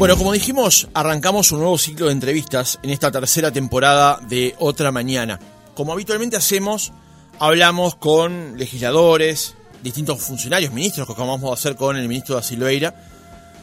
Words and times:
Bueno, 0.00 0.16
como 0.16 0.32
dijimos, 0.32 0.88
arrancamos 0.94 1.52
un 1.52 1.58
nuevo 1.58 1.76
ciclo 1.76 2.06
de 2.06 2.12
entrevistas 2.12 2.78
en 2.82 2.88
esta 2.88 3.10
tercera 3.10 3.52
temporada 3.52 4.18
de 4.26 4.54
Otra 4.58 4.90
Mañana. 4.90 5.38
Como 5.74 5.92
habitualmente 5.92 6.38
hacemos, 6.38 6.90
hablamos 7.38 7.96
con 7.96 8.56
legisladores, 8.56 9.56
distintos 9.82 10.22
funcionarios, 10.22 10.72
ministros, 10.72 11.06
como 11.06 11.26
vamos 11.26 11.50
a 11.50 11.52
hacer 11.52 11.76
con 11.76 11.98
el 11.98 12.08
ministro 12.08 12.34
da 12.34 12.42
Silveira. 12.42 12.94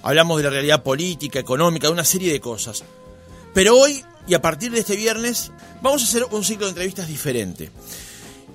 Hablamos 0.04 0.38
de 0.38 0.43
la 0.43 0.52
realidad 0.52 0.84
política, 0.84 1.39
económica, 1.39 1.88
de 1.88 1.93
una 1.93 2.05
serie 2.05 2.31
de 2.31 2.39
cosas. 2.39 2.83
Pero 3.55 3.75
hoy, 3.75 4.05
y 4.27 4.35
a 4.35 4.41
partir 4.41 4.71
de 4.71 4.81
este 4.81 4.95
viernes, 4.95 5.51
vamos 5.81 6.04
a 6.04 6.05
hacer 6.05 6.23
un 6.29 6.43
ciclo 6.43 6.67
de 6.67 6.73
entrevistas 6.73 7.07
diferente. 7.07 7.71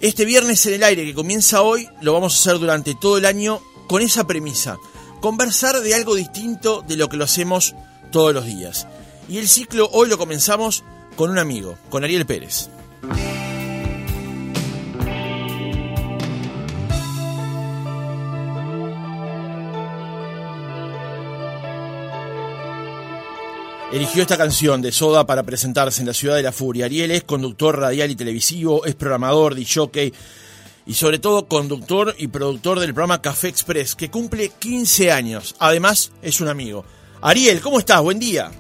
Este 0.00 0.24
viernes 0.24 0.64
en 0.66 0.74
el 0.74 0.84
aire 0.84 1.04
que 1.04 1.14
comienza 1.14 1.62
hoy, 1.62 1.88
lo 2.00 2.12
vamos 2.12 2.36
a 2.36 2.38
hacer 2.38 2.60
durante 2.60 2.94
todo 2.94 3.18
el 3.18 3.24
año 3.24 3.60
con 3.88 4.02
esa 4.02 4.24
premisa 4.24 4.78
conversar 5.22 5.80
de 5.80 5.94
algo 5.94 6.16
distinto 6.16 6.82
de 6.82 6.96
lo 6.96 7.08
que 7.08 7.16
lo 7.16 7.22
hacemos 7.22 7.76
todos 8.10 8.34
los 8.34 8.44
días. 8.44 8.88
Y 9.28 9.38
el 9.38 9.46
ciclo 9.46 9.88
hoy 9.92 10.08
lo 10.08 10.18
comenzamos 10.18 10.82
con 11.16 11.30
un 11.30 11.38
amigo, 11.38 11.78
con 11.88 12.02
Ariel 12.02 12.26
Pérez. 12.26 12.68
Eligió 23.92 24.22
esta 24.22 24.36
canción 24.36 24.82
de 24.82 24.90
Soda 24.90 25.24
para 25.24 25.44
presentarse 25.44 26.00
en 26.00 26.08
la 26.08 26.14
ciudad 26.14 26.34
de 26.34 26.42
la 26.42 26.50
furia. 26.50 26.86
Ariel 26.86 27.12
es 27.12 27.22
conductor 27.22 27.78
radial 27.78 28.10
y 28.10 28.16
televisivo, 28.16 28.84
es 28.86 28.96
programador, 28.96 29.54
jockey 29.64 30.12
y 30.86 30.94
sobre 30.94 31.18
todo 31.18 31.46
conductor 31.46 32.14
y 32.18 32.28
productor 32.28 32.80
del 32.80 32.94
programa 32.94 33.22
Café 33.22 33.48
Express, 33.48 33.94
que 33.94 34.10
cumple 34.10 34.48
15 34.48 35.12
años. 35.12 35.54
Además, 35.58 36.12
es 36.22 36.40
un 36.40 36.48
amigo. 36.48 36.84
Ariel, 37.20 37.60
¿cómo 37.60 37.78
estás? 37.78 38.02
Buen 38.02 38.18
día. 38.18 38.50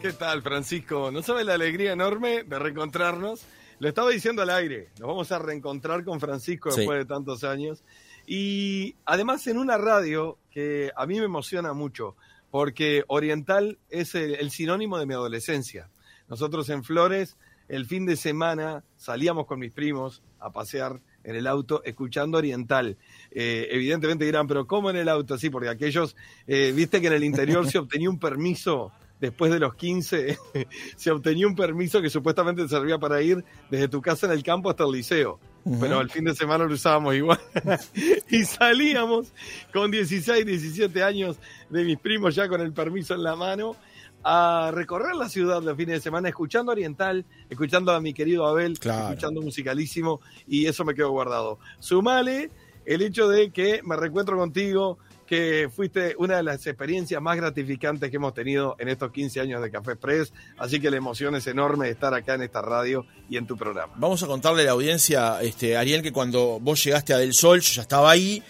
¿Qué 0.00 0.12
tal, 0.12 0.42
Francisco? 0.42 1.10
¿No 1.10 1.22
sabes 1.22 1.46
la 1.46 1.54
alegría 1.54 1.92
enorme 1.92 2.42
de 2.42 2.58
reencontrarnos? 2.58 3.42
Lo 3.78 3.88
estaba 3.88 4.10
diciendo 4.10 4.42
al 4.42 4.50
aire, 4.50 4.90
nos 4.98 5.08
vamos 5.08 5.32
a 5.32 5.38
reencontrar 5.38 6.04
con 6.04 6.20
Francisco 6.20 6.74
después 6.74 6.98
de 6.98 7.04
tantos 7.04 7.42
años. 7.42 7.82
Y 8.26 8.94
además 9.04 9.46
en 9.46 9.58
una 9.58 9.78
radio 9.78 10.38
que 10.50 10.92
a 10.94 11.06
mí 11.06 11.18
me 11.18 11.24
emociona 11.24 11.72
mucho, 11.72 12.16
porque 12.50 13.04
Oriental 13.08 13.78
es 13.88 14.14
el 14.14 14.50
sinónimo 14.50 14.98
de 14.98 15.06
mi 15.06 15.14
adolescencia. 15.14 15.88
Nosotros 16.28 16.68
en 16.68 16.84
Flores, 16.84 17.36
el 17.68 17.86
fin 17.86 18.06
de 18.06 18.16
semana, 18.16 18.84
salíamos 18.96 19.46
con 19.46 19.58
mis 19.58 19.72
primos 19.72 20.22
a 20.38 20.50
pasear 20.50 21.00
en 21.24 21.36
el 21.36 21.46
auto 21.46 21.82
escuchando 21.84 22.38
Oriental. 22.38 22.96
Eh, 23.30 23.68
evidentemente 23.70 24.24
dirán, 24.24 24.46
pero 24.46 24.66
¿cómo 24.66 24.90
en 24.90 24.96
el 24.96 25.08
auto? 25.08 25.38
Sí, 25.38 25.50
porque 25.50 25.68
aquellos, 25.68 26.16
eh, 26.46 26.72
viste 26.74 27.00
que 27.00 27.06
en 27.08 27.12
el 27.14 27.24
interior 27.24 27.68
se 27.70 27.78
obtenía 27.78 28.10
un 28.10 28.18
permiso 28.18 28.92
después 29.20 29.52
de 29.52 29.60
los 29.60 29.74
15, 29.76 30.36
se 30.96 31.10
obtenía 31.10 31.46
un 31.46 31.54
permiso 31.54 32.02
que 32.02 32.10
supuestamente 32.10 32.68
servía 32.68 32.98
para 32.98 33.22
ir 33.22 33.44
desde 33.70 33.88
tu 33.88 34.02
casa 34.02 34.26
en 34.26 34.32
el 34.32 34.42
campo 34.42 34.68
hasta 34.68 34.84
el 34.84 34.92
liceo. 34.92 35.38
Pero 35.80 36.00
el 36.00 36.10
fin 36.10 36.24
de 36.24 36.34
semana 36.34 36.64
lo 36.64 36.74
usábamos 36.74 37.14
igual. 37.14 37.38
y 38.30 38.44
salíamos 38.44 39.32
con 39.72 39.92
16, 39.92 40.44
17 40.44 41.04
años 41.04 41.36
de 41.70 41.84
mis 41.84 41.98
primos 41.98 42.34
ya 42.34 42.48
con 42.48 42.60
el 42.60 42.72
permiso 42.72 43.14
en 43.14 43.22
la 43.22 43.36
mano 43.36 43.76
a 44.24 44.70
recorrer 44.72 45.14
la 45.14 45.28
ciudad 45.28 45.62
los 45.62 45.76
fines 45.76 45.96
de 45.96 46.00
semana 46.00 46.28
escuchando 46.28 46.72
Oriental, 46.72 47.24
escuchando 47.48 47.92
a 47.92 48.00
mi 48.00 48.14
querido 48.14 48.46
Abel, 48.46 48.72
escuchando 48.72 49.42
musicalísimo 49.42 50.20
y 50.46 50.66
eso 50.66 50.84
me 50.84 50.94
quedó 50.94 51.10
guardado. 51.10 51.58
Sumale 51.78 52.50
el 52.84 53.02
hecho 53.02 53.28
de 53.28 53.50
que 53.50 53.80
me 53.84 53.96
reencuentro 53.96 54.36
contigo, 54.36 54.98
que 55.26 55.70
fuiste 55.74 56.14
una 56.18 56.36
de 56.36 56.42
las 56.42 56.66
experiencias 56.66 57.22
más 57.22 57.36
gratificantes 57.36 58.10
que 58.10 58.16
hemos 58.16 58.34
tenido 58.34 58.76
en 58.78 58.88
estos 58.88 59.10
15 59.12 59.40
años 59.40 59.62
de 59.62 59.70
Café 59.70 59.92
Express, 59.92 60.32
así 60.58 60.80
que 60.80 60.90
la 60.90 60.96
emoción 60.96 61.34
es 61.36 61.46
enorme 61.46 61.86
de 61.86 61.92
estar 61.92 62.12
acá 62.12 62.34
en 62.34 62.42
esta 62.42 62.60
radio 62.60 63.06
y 63.30 63.36
en 63.36 63.46
tu 63.46 63.56
programa. 63.56 63.94
Vamos 63.96 64.22
a 64.22 64.26
contarle 64.26 64.62
a 64.62 64.66
la 64.66 64.72
audiencia, 64.72 65.40
este, 65.40 65.76
Ariel, 65.76 66.02
que 66.02 66.12
cuando 66.12 66.58
vos 66.60 66.84
llegaste 66.84 67.14
a 67.14 67.18
Del 67.18 67.34
Sol, 67.34 67.60
yo 67.60 67.72
ya 67.72 67.82
estaba 67.82 68.10
ahí, 68.10 68.42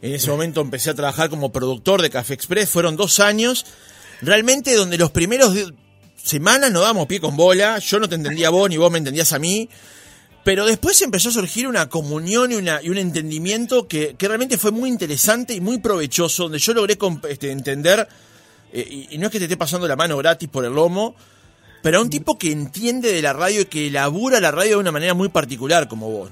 en 0.00 0.14
ese 0.14 0.30
momento 0.30 0.60
empecé 0.60 0.90
a 0.90 0.94
trabajar 0.94 1.28
como 1.28 1.52
productor 1.52 2.00
de 2.00 2.10
Café 2.10 2.34
Express, 2.34 2.70
fueron 2.70 2.96
dos 2.96 3.20
años 3.20 3.66
realmente 4.22 4.74
donde 4.74 4.96
los 4.96 5.10
primeros 5.10 5.54
semanas 6.16 6.70
no 6.70 6.80
damos 6.80 7.06
pie 7.06 7.20
con 7.20 7.36
bola, 7.36 7.78
yo 7.78 7.98
no 7.98 8.08
te 8.08 8.14
entendía 8.14 8.48
a 8.48 8.50
vos 8.50 8.70
ni 8.70 8.76
vos 8.76 8.90
me 8.90 8.98
entendías 8.98 9.32
a 9.32 9.38
mí, 9.38 9.68
pero 10.44 10.64
después 10.64 11.00
empezó 11.02 11.28
a 11.28 11.32
surgir 11.32 11.66
una 11.66 11.88
comunión 11.88 12.52
y, 12.52 12.54
una, 12.56 12.80
y 12.82 12.90
un 12.90 12.98
entendimiento 12.98 13.86
que, 13.86 14.16
realmente 14.18 14.58
fue 14.58 14.70
muy 14.70 14.88
interesante 14.88 15.54
y 15.54 15.60
muy 15.60 15.78
provechoso, 15.78 16.44
donde 16.44 16.58
yo 16.58 16.72
logré 16.72 16.96
este, 17.28 17.50
entender, 17.50 18.08
eh, 18.72 19.08
y, 19.10 19.18
no 19.18 19.26
es 19.26 19.32
que 19.32 19.38
te 19.38 19.44
esté 19.44 19.56
pasando 19.56 19.86
la 19.86 19.96
mano 19.96 20.16
gratis 20.16 20.48
por 20.48 20.64
el 20.64 20.72
lomo, 20.72 21.14
pero 21.82 21.98
a 21.98 22.02
un 22.02 22.10
tipo 22.10 22.38
que 22.38 22.52
entiende 22.52 23.12
de 23.12 23.22
la 23.22 23.32
radio 23.32 23.62
y 23.62 23.64
que 23.64 23.88
elabora 23.88 24.40
la 24.40 24.52
radio 24.52 24.70
de 24.72 24.76
una 24.76 24.92
manera 24.92 25.14
muy 25.14 25.28
particular 25.28 25.88
como 25.88 26.08
vos. 26.08 26.30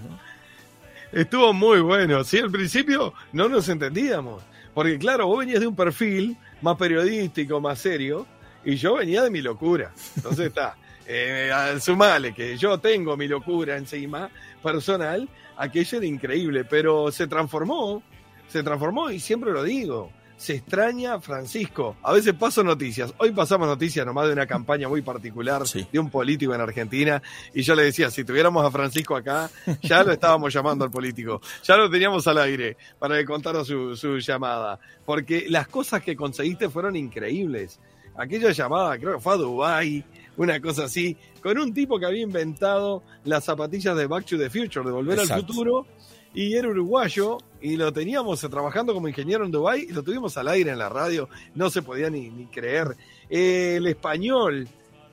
Estuvo 1.12 1.52
muy 1.52 1.80
bueno, 1.80 2.22
sí, 2.22 2.38
al 2.38 2.52
principio 2.52 3.12
no 3.32 3.48
nos 3.48 3.68
entendíamos, 3.68 4.44
porque 4.74 4.98
claro, 4.98 5.26
vos 5.26 5.38
venías 5.38 5.60
de 5.60 5.66
un 5.66 5.76
perfil 5.76 6.36
más 6.62 6.76
periodístico, 6.76 7.60
más 7.60 7.78
serio, 7.78 8.26
y 8.64 8.76
yo 8.76 8.96
venía 8.96 9.22
de 9.22 9.30
mi 9.30 9.40
locura. 9.40 9.92
Entonces 10.16 10.48
está, 10.48 10.76
eh, 11.06 11.50
sumale 11.80 12.32
que 12.32 12.56
yo 12.56 12.78
tengo 12.78 13.16
mi 13.16 13.28
locura 13.28 13.76
encima, 13.76 14.30
personal, 14.62 15.28
aquello 15.56 15.98
era 15.98 16.06
increíble, 16.06 16.64
pero 16.64 17.10
se 17.10 17.26
transformó, 17.26 18.02
se 18.48 18.62
transformó 18.62 19.10
y 19.10 19.20
siempre 19.20 19.52
lo 19.52 19.62
digo. 19.62 20.10
Se 20.40 20.54
extraña 20.54 21.20
Francisco. 21.20 21.96
A 22.02 22.14
veces 22.14 22.32
paso 22.32 22.64
noticias. 22.64 23.12
Hoy 23.18 23.30
pasamos 23.30 23.68
noticias 23.68 24.06
nomás 24.06 24.26
de 24.26 24.32
una 24.32 24.46
campaña 24.46 24.88
muy 24.88 25.02
particular 25.02 25.64
de 25.64 25.98
un 25.98 26.08
político 26.08 26.54
en 26.54 26.62
Argentina. 26.62 27.22
Y 27.52 27.60
yo 27.60 27.74
le 27.74 27.82
decía, 27.82 28.10
si 28.10 28.24
tuviéramos 28.24 28.64
a 28.64 28.70
Francisco 28.70 29.14
acá, 29.14 29.50
ya 29.82 30.02
lo 30.02 30.12
estábamos 30.12 30.50
llamando 30.54 30.86
al 30.86 30.90
político. 30.90 31.42
Ya 31.62 31.76
lo 31.76 31.90
teníamos 31.90 32.26
al 32.26 32.38
aire 32.38 32.78
para 32.98 33.18
que 33.18 33.26
contara 33.26 33.66
su, 33.66 33.94
su 33.94 34.16
llamada. 34.16 34.80
Porque 35.04 35.44
las 35.46 35.68
cosas 35.68 36.02
que 36.02 36.16
conseguiste 36.16 36.70
fueron 36.70 36.96
increíbles. 36.96 37.78
Aquella 38.16 38.50
llamada, 38.52 38.98
creo 38.98 39.16
que 39.16 39.20
fue 39.20 39.34
a 39.34 39.36
Dubái, 39.36 40.02
una 40.38 40.58
cosa 40.58 40.84
así, 40.84 41.18
con 41.42 41.58
un 41.58 41.74
tipo 41.74 41.98
que 41.98 42.06
había 42.06 42.22
inventado 42.22 43.02
las 43.24 43.44
zapatillas 43.44 43.94
de 43.94 44.06
Back 44.06 44.24
to 44.24 44.38
the 44.38 44.48
Future, 44.48 44.86
de 44.86 44.90
Volver 44.90 45.20
al 45.20 45.28
Futuro 45.28 45.86
y 46.34 46.54
era 46.54 46.68
uruguayo 46.68 47.38
y 47.60 47.76
lo 47.76 47.92
teníamos 47.92 48.40
trabajando 48.40 48.94
como 48.94 49.08
ingeniero 49.08 49.44
en 49.44 49.50
Dubái 49.50 49.86
y 49.88 49.92
lo 49.92 50.02
tuvimos 50.02 50.36
al 50.36 50.48
aire 50.48 50.70
en 50.70 50.78
la 50.78 50.88
radio, 50.88 51.28
no 51.54 51.70
se 51.70 51.82
podía 51.82 52.10
ni, 52.10 52.30
ni 52.30 52.46
creer. 52.46 52.96
el 53.28 53.86
español 53.86 54.68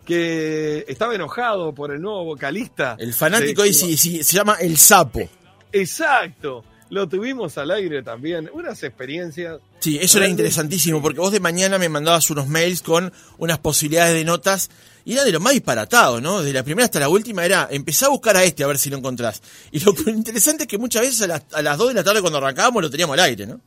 que 0.06 0.86
estaba 0.88 1.16
enojado 1.16 1.74
por 1.74 1.92
el 1.92 2.02
nuevo 2.02 2.24
vocalista. 2.24 2.96
El 2.98 3.14
fanático 3.14 3.64
ahí 3.64 3.74
sí, 3.74 3.98
sí, 3.98 4.24
se 4.24 4.38
llama 4.38 4.56
El 4.60 4.78
Sapo. 4.78 5.28
Exacto. 5.72 6.64
Lo 6.90 7.08
tuvimos 7.08 7.58
al 7.58 7.72
aire 7.72 8.02
también. 8.02 8.50
Unas 8.54 8.82
experiencias. 8.84 9.60
Sí, 9.80 9.98
eso 10.02 10.20
era 10.20 10.28
interesantísimo, 10.28 11.02
porque 11.02 11.20
vos 11.20 11.32
de 11.32 11.40
mañana 11.40 11.78
me 11.78 11.90
mandabas 11.90 12.30
unos 12.30 12.48
mails 12.48 12.82
con 12.82 13.12
unas 13.38 13.60
posibilidades 13.60 14.14
de 14.14 14.24
notas 14.24 14.70
y 15.04 15.14
era 15.14 15.24
de 15.24 15.32
lo 15.32 15.40
más 15.40 15.54
disparatado, 15.54 16.20
¿no? 16.20 16.42
De 16.42 16.52
la 16.52 16.64
primera 16.64 16.86
hasta 16.86 17.00
la 17.00 17.10
última 17.10 17.46
era, 17.46 17.68
empezá 17.72 18.08
a 18.08 18.10
buscar 18.10 18.36
a 18.36 18.44
este 18.44 18.64
a 18.64 18.68
ver 18.68 18.78
si 18.78 18.90
lo 18.90 18.98
encontrás. 18.98 19.42
Y 19.72 19.80
lo 19.80 19.94
interesante 20.08 20.64
es 20.64 20.68
que 20.68 20.78
muchas 20.78 21.04
veces 21.04 21.22
a 21.22 21.28
las, 21.28 21.44
a 21.54 21.62
las 21.62 21.78
2 21.78 21.90
de 21.90 21.94
la 21.94 22.04
tarde 22.04 22.22
cuando 22.22 22.40
arrancábamos 22.40 22.82
lo 22.82 22.90
teníamos 22.90 23.14
al 23.14 23.26
aire, 23.26 23.48
¿no? 23.48 23.62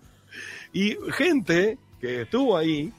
Y 0.73 0.97
gente 1.13 1.79
que 2.01 2.23
estuvo 2.23 2.57
ahí, 2.57 2.93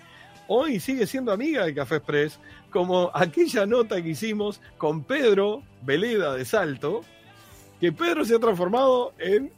hoy 0.48 0.80
sigue 0.80 1.08
siendo 1.08 1.32
amiga 1.32 1.66
de 1.66 1.74
Café 1.74 1.98
Express, 1.98 2.40
como 2.72 3.12
aquella 3.14 3.66
nota 3.66 4.02
que 4.02 4.10
hicimos 4.10 4.60
con 4.78 5.04
Pedro 5.04 5.64
Veleda 5.84 6.36
de 6.36 6.46
Salto, 6.46 7.04
que 7.82 7.92
Pedro 7.92 8.24
se 8.24 8.36
ha 8.36 8.40
transformado 8.40 9.14
en, 9.18 9.52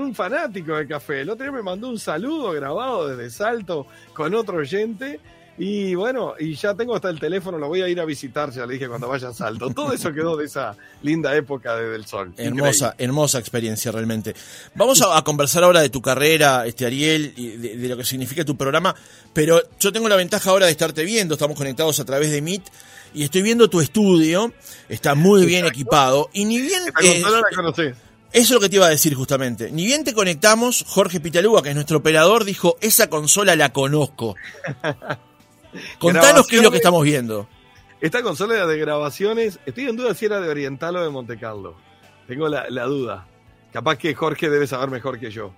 un 0.00 0.14
fanático 0.14 0.74
de 0.74 0.88
café. 0.88 1.20
El 1.20 1.28
otro 1.28 1.44
día 1.44 1.52
me 1.52 1.62
mandó 1.62 1.90
un 1.90 1.98
saludo 1.98 2.52
grabado 2.52 3.08
desde 3.08 3.28
Salto 3.28 3.86
con 4.14 4.34
otro 4.34 4.56
oyente 4.56 5.20
y 5.58 5.96
bueno, 5.96 6.34
y 6.38 6.54
ya 6.54 6.74
tengo 6.74 6.94
hasta 6.94 7.10
el 7.10 7.18
teléfono, 7.18 7.58
lo 7.58 7.66
voy 7.66 7.82
a 7.82 7.88
ir 7.88 7.98
a 7.98 8.04
visitar, 8.04 8.52
ya 8.52 8.64
le 8.64 8.74
dije 8.74 8.86
cuando 8.88 9.08
vaya 9.08 9.28
a 9.28 9.34
Salto. 9.34 9.70
Todo 9.70 9.92
eso 9.92 10.12
quedó 10.12 10.36
de 10.36 10.44
esa 10.44 10.76
linda 11.02 11.34
época 11.34 11.74
de 11.74 11.88
Del 11.88 12.06
Sol. 12.06 12.32
Hermosa, 12.36 12.94
hermosa 12.96 13.40
experiencia 13.40 13.90
realmente. 13.90 14.36
Vamos 14.76 15.02
a, 15.02 15.20
conversar 15.22 15.64
ahora 15.64 15.80
de 15.80 15.90
tu 15.90 16.00
carrera, 16.00 16.64
este 16.64 16.86
Ariel, 16.86 17.32
y 17.36 17.56
de, 17.56 17.88
lo 17.88 17.96
que 17.96 18.04
significa 18.04 18.44
tu 18.44 18.56
programa, 18.56 18.94
pero 19.32 19.60
yo 19.80 19.92
tengo 19.92 20.08
la 20.08 20.14
ventaja 20.14 20.50
ahora 20.50 20.66
de 20.66 20.72
estarte 20.72 21.04
viendo, 21.04 21.34
estamos 21.34 21.56
conectados 21.56 21.98
a 21.98 22.04
través 22.04 22.30
de 22.30 22.40
Meet, 22.40 22.62
y 23.12 23.24
estoy 23.24 23.42
viendo 23.42 23.68
tu 23.68 23.80
estudio, 23.80 24.52
está 24.88 25.16
muy 25.16 25.44
bien 25.44 25.66
equipado, 25.66 26.30
y 26.32 26.44
ni 26.44 26.60
bien... 26.60 26.82
Eh, 27.02 27.20
la 27.20 27.72
Eso 27.80 27.92
es 28.32 28.50
lo 28.50 28.60
que 28.60 28.68
te 28.68 28.76
iba 28.76 28.86
a 28.86 28.90
decir 28.90 29.14
justamente. 29.14 29.72
Ni 29.72 29.86
bien 29.86 30.04
te 30.04 30.14
conectamos, 30.14 30.84
Jorge 30.86 31.18
Pitaluga, 31.18 31.62
que 31.62 31.70
es 31.70 31.74
nuestro 31.74 31.98
operador, 31.98 32.44
dijo, 32.44 32.76
esa 32.80 33.10
consola 33.10 33.56
la 33.56 33.72
conozco. 33.72 34.36
Contanos 35.98 36.46
qué 36.46 36.56
es 36.56 36.62
lo 36.62 36.70
que 36.70 36.78
estamos 36.78 37.02
viendo. 37.04 37.48
Esta 38.00 38.22
consola 38.22 38.64
de 38.66 38.78
grabaciones, 38.78 39.58
estoy 39.66 39.88
en 39.88 39.96
duda 39.96 40.14
si 40.14 40.26
era 40.26 40.40
de 40.40 40.48
Oriental 40.48 40.96
o 40.96 41.02
de 41.02 41.10
Monte 41.10 41.38
Carlo. 41.38 41.74
Tengo 42.28 42.48
la, 42.48 42.84
duda. 42.84 43.26
Capaz 43.72 43.96
que 43.96 44.14
Jorge 44.14 44.48
debe 44.48 44.66
saber 44.66 44.90
mejor 44.90 45.18
que 45.18 45.30
yo. 45.30 45.52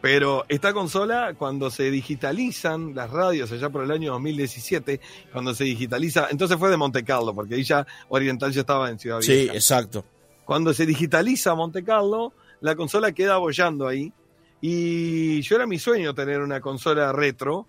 Pero 0.00 0.44
esta 0.48 0.72
consola, 0.72 1.34
cuando 1.38 1.70
se 1.70 1.90
digitalizan 1.90 2.94
las 2.94 3.10
radios 3.10 3.52
allá 3.52 3.70
por 3.70 3.84
el 3.84 3.90
año 3.90 4.12
2017, 4.12 5.00
cuando 5.32 5.54
se 5.54 5.64
digitaliza, 5.64 6.28
entonces 6.30 6.58
fue 6.58 6.70
de 6.70 6.76
Monte 6.76 7.04
Carlo, 7.04 7.34
porque 7.34 7.54
ahí 7.54 7.62
ya 7.64 7.86
Oriental 8.08 8.52
ya 8.52 8.60
estaba 8.60 8.90
en 8.90 8.98
Ciudad 8.98 9.20
Vieja. 9.20 9.52
Sí, 9.52 9.56
exacto. 9.56 10.04
Cuando 10.44 10.72
se 10.74 10.86
digitaliza 10.86 11.54
Monte 11.54 11.84
Carlo, 11.84 12.32
la 12.60 12.74
consola 12.74 13.12
queda 13.12 13.36
bollando 13.36 13.86
ahí. 13.86 14.12
Y 14.60 15.42
yo 15.42 15.56
era 15.56 15.66
mi 15.66 15.78
sueño 15.78 16.14
tener 16.14 16.40
una 16.40 16.60
consola 16.60 17.12
retro, 17.12 17.68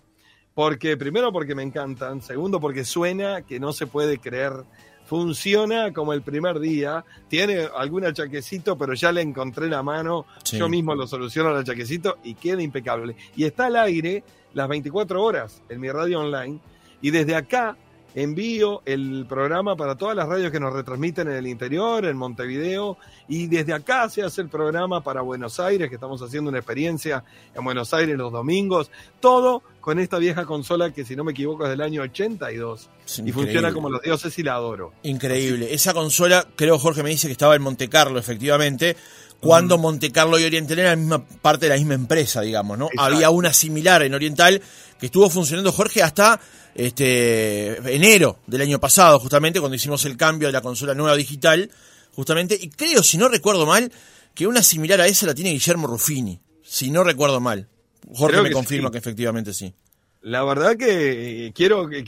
porque 0.58 0.96
primero 0.96 1.30
porque 1.30 1.54
me 1.54 1.62
encantan, 1.62 2.20
segundo 2.20 2.58
porque 2.58 2.84
suena 2.84 3.42
que 3.42 3.60
no 3.60 3.72
se 3.72 3.86
puede 3.86 4.18
creer. 4.18 4.64
Funciona 5.06 5.92
como 5.92 6.12
el 6.12 6.22
primer 6.22 6.58
día, 6.58 7.04
tiene 7.28 7.68
algún 7.76 8.04
achaquecito, 8.04 8.76
pero 8.76 8.92
ya 8.94 9.12
le 9.12 9.20
encontré 9.20 9.68
la 9.68 9.84
mano, 9.84 10.26
yo 10.42 10.68
mismo 10.68 10.96
lo 10.96 11.06
soluciono 11.06 11.50
el 11.50 11.58
achaquecito 11.58 12.18
y 12.24 12.34
queda 12.34 12.60
impecable. 12.60 13.14
Y 13.36 13.44
está 13.44 13.66
al 13.66 13.76
aire 13.76 14.24
las 14.52 14.66
24 14.66 15.22
horas 15.22 15.62
en 15.68 15.78
mi 15.78 15.90
radio 15.92 16.18
online. 16.22 16.58
Y 17.00 17.12
desde 17.12 17.36
acá 17.36 17.76
envío 18.14 18.82
el 18.84 19.26
programa 19.28 19.76
para 19.76 19.96
todas 19.96 20.16
las 20.16 20.28
radios 20.28 20.50
que 20.50 20.60
nos 20.60 20.72
retransmiten 20.72 21.28
en 21.28 21.36
el 21.36 21.46
interior, 21.46 22.04
en 22.04 22.16
Montevideo, 22.16 22.96
y 23.28 23.46
desde 23.46 23.72
acá 23.72 24.08
se 24.08 24.22
hace 24.22 24.40
el 24.40 24.48
programa 24.48 25.02
para 25.02 25.20
Buenos 25.20 25.60
Aires, 25.60 25.88
que 25.88 25.96
estamos 25.96 26.20
haciendo 26.22 26.50
una 26.50 26.58
experiencia 26.58 27.24
en 27.54 27.64
Buenos 27.64 27.92
Aires 27.94 28.16
los 28.16 28.32
domingos, 28.32 28.90
todo 29.20 29.62
con 29.80 29.98
esta 29.98 30.18
vieja 30.18 30.44
consola 30.44 30.92
que 30.92 31.04
si 31.04 31.16
no 31.16 31.24
me 31.24 31.32
equivoco 31.32 31.64
es 31.64 31.70
del 31.70 31.80
año 31.80 32.02
82 32.02 32.90
y 33.24 33.32
funciona 33.32 33.72
como 33.72 33.88
los 33.88 34.02
dioses 34.02 34.38
y 34.38 34.42
la 34.42 34.54
adoro. 34.54 34.92
Increíble. 35.02 35.72
Esa 35.72 35.94
consola, 35.94 36.46
creo 36.56 36.78
Jorge 36.78 37.02
me 37.02 37.10
dice 37.10 37.26
que 37.26 37.32
estaba 37.32 37.56
en 37.56 37.62
Monte 37.62 37.88
Carlo, 37.88 38.18
efectivamente, 38.18 38.96
cuando 39.40 39.78
Monte 39.78 40.10
Carlo 40.10 40.38
y 40.38 40.44
Oriental 40.44 40.78
eran 40.78 40.90
la 40.90 40.96
misma 40.96 41.24
parte 41.40 41.66
de 41.66 41.70
la 41.70 41.76
misma 41.76 41.94
empresa, 41.94 42.40
digamos, 42.40 42.76
¿no? 42.78 42.88
Había 42.96 43.30
una 43.30 43.52
similar 43.52 44.02
en 44.02 44.14
Oriental 44.14 44.60
que 44.98 45.06
estuvo 45.06 45.30
funcionando, 45.30 45.72
Jorge, 45.72 46.02
hasta 46.02 46.40
este 46.74 47.94
enero 47.94 48.40
del 48.46 48.62
año 48.62 48.80
pasado, 48.80 49.18
justamente, 49.18 49.60
cuando 49.60 49.76
hicimos 49.76 50.04
el 50.04 50.16
cambio 50.16 50.48
de 50.48 50.52
la 50.52 50.60
consola 50.60 50.94
nueva 50.94 51.16
digital, 51.16 51.70
justamente, 52.14 52.58
y 52.60 52.68
creo, 52.68 53.02
si 53.02 53.16
no 53.16 53.28
recuerdo 53.28 53.66
mal, 53.66 53.92
que 54.34 54.46
una 54.46 54.62
similar 54.62 55.00
a 55.00 55.06
esa 55.06 55.26
la 55.26 55.34
tiene 55.34 55.50
Guillermo 55.50 55.86
Ruffini, 55.86 56.40
si 56.62 56.90
no 56.90 57.04
recuerdo 57.04 57.40
mal. 57.40 57.68
Jorge 58.14 58.42
me 58.42 58.50
confirma 58.50 58.90
que 58.90 58.98
efectivamente 58.98 59.52
sí. 59.52 59.74
La 60.22 60.42
verdad 60.42 60.76
que 60.76 61.46
eh, 61.46 61.52
quiero, 61.54 61.88
que, 61.88 62.02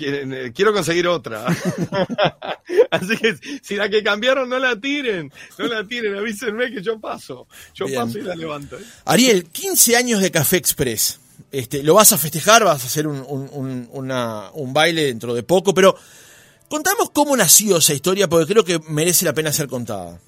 quiero 0.54 0.72
conseguir 0.72 1.06
otra. 1.06 1.46
Así 2.90 3.16
que 3.16 3.36
si 3.62 3.76
la 3.76 3.88
que 3.88 4.02
cambiaron 4.02 4.48
no 4.48 4.58
la 4.58 4.78
tiren, 4.78 5.32
no 5.58 5.66
la 5.66 5.86
tiren, 5.86 6.16
avísenme 6.16 6.72
que 6.72 6.82
yo 6.82 6.98
paso. 6.98 7.46
Yo 7.74 7.86
paso 7.94 8.18
y 8.18 8.22
la 8.22 8.34
levanto. 8.34 8.76
¿eh? 8.76 8.84
Ariel, 9.04 9.44
15 9.44 9.96
años 9.96 10.20
de 10.20 10.30
Café 10.30 10.56
Express. 10.56 11.20
Este, 11.52 11.82
lo 11.82 11.94
vas 11.94 12.12
a 12.12 12.18
festejar, 12.18 12.64
vas 12.64 12.82
a 12.82 12.86
hacer 12.86 13.06
un, 13.06 13.88
un 13.92 14.72
baile 14.72 15.04
dentro 15.04 15.34
de 15.34 15.42
poco, 15.42 15.72
pero 15.72 15.96
contamos 16.68 17.10
cómo 17.10 17.36
nació 17.36 17.78
esa 17.78 17.94
historia 17.94 18.28
porque 18.28 18.52
creo 18.52 18.64
que 18.64 18.80
merece 18.88 19.24
la 19.24 19.32
pena 19.32 19.52
ser 19.52 19.68
contada. 19.68 20.18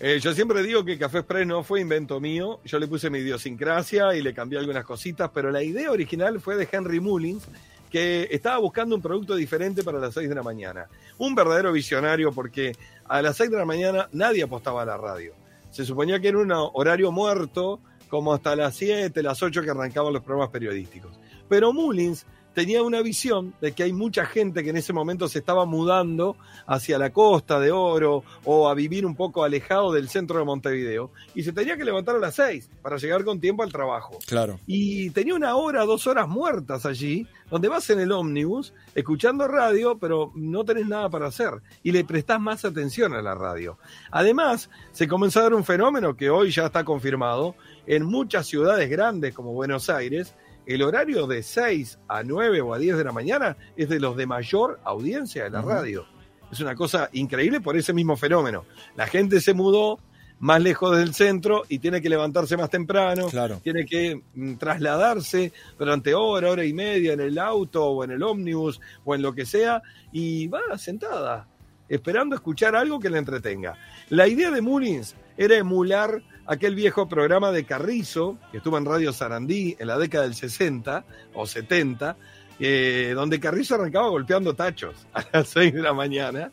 Eh, 0.00 0.20
yo 0.20 0.32
siempre 0.32 0.62
digo 0.62 0.84
que 0.84 0.96
Café 0.96 1.18
Express 1.18 1.44
no 1.44 1.64
fue 1.64 1.80
invento 1.80 2.20
mío, 2.20 2.60
yo 2.64 2.78
le 2.78 2.86
puse 2.86 3.10
mi 3.10 3.18
idiosincrasia 3.18 4.14
y 4.14 4.22
le 4.22 4.32
cambié 4.32 4.60
algunas 4.60 4.84
cositas, 4.84 5.28
pero 5.34 5.50
la 5.50 5.60
idea 5.60 5.90
original 5.90 6.40
fue 6.40 6.56
de 6.56 6.68
Henry 6.70 7.00
Mullins, 7.00 7.48
que 7.90 8.28
estaba 8.30 8.58
buscando 8.58 8.94
un 8.94 9.02
producto 9.02 9.34
diferente 9.34 9.82
para 9.82 9.98
las 9.98 10.14
6 10.14 10.28
de 10.28 10.34
la 10.36 10.44
mañana. 10.44 10.86
Un 11.18 11.34
verdadero 11.34 11.72
visionario 11.72 12.30
porque 12.32 12.76
a 13.08 13.20
las 13.22 13.36
6 13.38 13.50
de 13.50 13.56
la 13.56 13.64
mañana 13.64 14.08
nadie 14.12 14.44
apostaba 14.44 14.82
a 14.82 14.86
la 14.86 14.96
radio. 14.96 15.34
Se 15.70 15.84
suponía 15.84 16.20
que 16.20 16.28
era 16.28 16.38
un 16.38 16.52
horario 16.52 17.10
muerto, 17.10 17.80
como 18.08 18.32
hasta 18.32 18.54
las 18.54 18.76
7, 18.76 19.20
las 19.20 19.42
8 19.42 19.62
que 19.62 19.70
arrancaban 19.70 20.12
los 20.12 20.22
programas 20.22 20.50
periodísticos. 20.50 21.18
Pero 21.48 21.72
Mullins 21.72 22.24
tenía 22.58 22.82
una 22.82 23.02
visión 23.02 23.54
de 23.60 23.70
que 23.70 23.84
hay 23.84 23.92
mucha 23.92 24.26
gente 24.26 24.64
que 24.64 24.70
en 24.70 24.76
ese 24.76 24.92
momento 24.92 25.28
se 25.28 25.38
estaba 25.38 25.64
mudando 25.64 26.36
hacia 26.66 26.98
la 26.98 27.12
costa 27.12 27.60
de 27.60 27.70
Oro 27.70 28.24
o 28.44 28.68
a 28.68 28.74
vivir 28.74 29.06
un 29.06 29.14
poco 29.14 29.44
alejado 29.44 29.92
del 29.92 30.08
centro 30.08 30.40
de 30.40 30.44
Montevideo 30.44 31.12
y 31.36 31.44
se 31.44 31.52
tenía 31.52 31.76
que 31.76 31.84
levantar 31.84 32.16
a 32.16 32.18
las 32.18 32.34
seis 32.34 32.68
para 32.82 32.96
llegar 32.96 33.22
con 33.22 33.38
tiempo 33.38 33.62
al 33.62 33.70
trabajo. 33.70 34.18
Claro. 34.26 34.58
Y 34.66 35.10
tenía 35.10 35.36
una 35.36 35.54
hora, 35.54 35.84
dos 35.84 36.08
horas 36.08 36.26
muertas 36.26 36.84
allí, 36.84 37.28
donde 37.48 37.68
vas 37.68 37.88
en 37.90 38.00
el 38.00 38.10
ómnibus 38.10 38.74
escuchando 38.92 39.46
radio, 39.46 39.96
pero 39.96 40.32
no 40.34 40.64
tenés 40.64 40.88
nada 40.88 41.08
para 41.08 41.28
hacer 41.28 41.62
y 41.84 41.92
le 41.92 42.02
prestás 42.02 42.40
más 42.40 42.64
atención 42.64 43.14
a 43.14 43.22
la 43.22 43.36
radio. 43.36 43.78
Además, 44.10 44.68
se 44.90 45.06
comenzó 45.06 45.38
a 45.38 45.44
dar 45.44 45.54
un 45.54 45.62
fenómeno 45.64 46.16
que 46.16 46.28
hoy 46.28 46.50
ya 46.50 46.66
está 46.66 46.84
confirmado 46.84 47.54
en 47.86 48.02
muchas 48.02 48.48
ciudades 48.48 48.90
grandes 48.90 49.32
como 49.32 49.52
Buenos 49.52 49.88
Aires, 49.88 50.34
el 50.74 50.82
horario 50.82 51.26
de 51.26 51.42
6 51.42 51.98
a 52.08 52.22
9 52.22 52.60
o 52.60 52.74
a 52.74 52.78
10 52.78 52.98
de 52.98 53.04
la 53.04 53.12
mañana 53.12 53.56
es 53.76 53.88
de 53.88 53.98
los 53.98 54.16
de 54.16 54.26
mayor 54.26 54.80
audiencia 54.84 55.44
de 55.44 55.50
la 55.50 55.62
radio. 55.62 56.06
Es 56.52 56.60
una 56.60 56.74
cosa 56.74 57.08
increíble 57.12 57.60
por 57.60 57.76
ese 57.76 57.92
mismo 57.92 58.16
fenómeno. 58.16 58.64
La 58.94 59.06
gente 59.06 59.40
se 59.40 59.54
mudó 59.54 59.98
más 60.40 60.62
lejos 60.62 60.96
del 60.96 61.14
centro 61.14 61.64
y 61.68 61.78
tiene 61.78 62.00
que 62.00 62.08
levantarse 62.08 62.56
más 62.56 62.70
temprano, 62.70 63.28
tiene 63.62 63.86
que 63.86 64.22
mm, 64.34 64.54
trasladarse 64.54 65.52
durante 65.78 66.14
hora, 66.14 66.50
hora 66.50 66.64
y 66.64 66.72
media 66.72 67.14
en 67.14 67.20
el 67.20 67.38
auto 67.38 67.84
o 67.86 68.04
en 68.04 68.12
el 68.12 68.22
ómnibus 68.22 68.80
o 69.04 69.14
en 69.14 69.22
lo 69.22 69.34
que 69.34 69.46
sea 69.46 69.82
y 70.12 70.46
va 70.48 70.76
sentada 70.76 71.48
esperando 71.88 72.36
escuchar 72.36 72.76
algo 72.76 73.00
que 73.00 73.10
le 73.10 73.18
entretenga. 73.18 73.74
La 74.10 74.28
idea 74.28 74.50
de 74.50 74.60
Mullins 74.60 75.16
era 75.36 75.56
emular 75.56 76.22
aquel 76.48 76.74
viejo 76.74 77.06
programa 77.06 77.52
de 77.52 77.64
Carrizo, 77.64 78.38
que 78.50 78.56
estuvo 78.56 78.78
en 78.78 78.86
Radio 78.86 79.12
Sarandí 79.12 79.76
en 79.78 79.86
la 79.86 79.98
década 79.98 80.24
del 80.24 80.34
60 80.34 81.04
o 81.34 81.46
70, 81.46 82.16
eh, 82.58 83.12
donde 83.14 83.38
Carrizo 83.38 83.74
arrancaba 83.74 84.08
golpeando 84.08 84.54
tachos 84.54 85.06
a 85.12 85.24
las 85.32 85.48
6 85.48 85.74
de 85.74 85.82
la 85.82 85.92
mañana, 85.92 86.50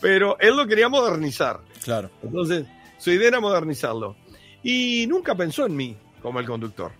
pero 0.00 0.38
él 0.38 0.56
lo 0.56 0.66
quería 0.66 0.90
modernizar. 0.90 1.60
Claro. 1.82 2.10
Entonces, 2.22 2.66
su 2.98 3.10
idea 3.10 3.28
era 3.28 3.40
modernizarlo. 3.40 4.14
Y 4.62 5.06
nunca 5.08 5.34
pensó 5.34 5.66
en 5.66 5.74
mí 5.74 5.96
como 6.22 6.38
el 6.38 6.46
conductor, 6.46 6.92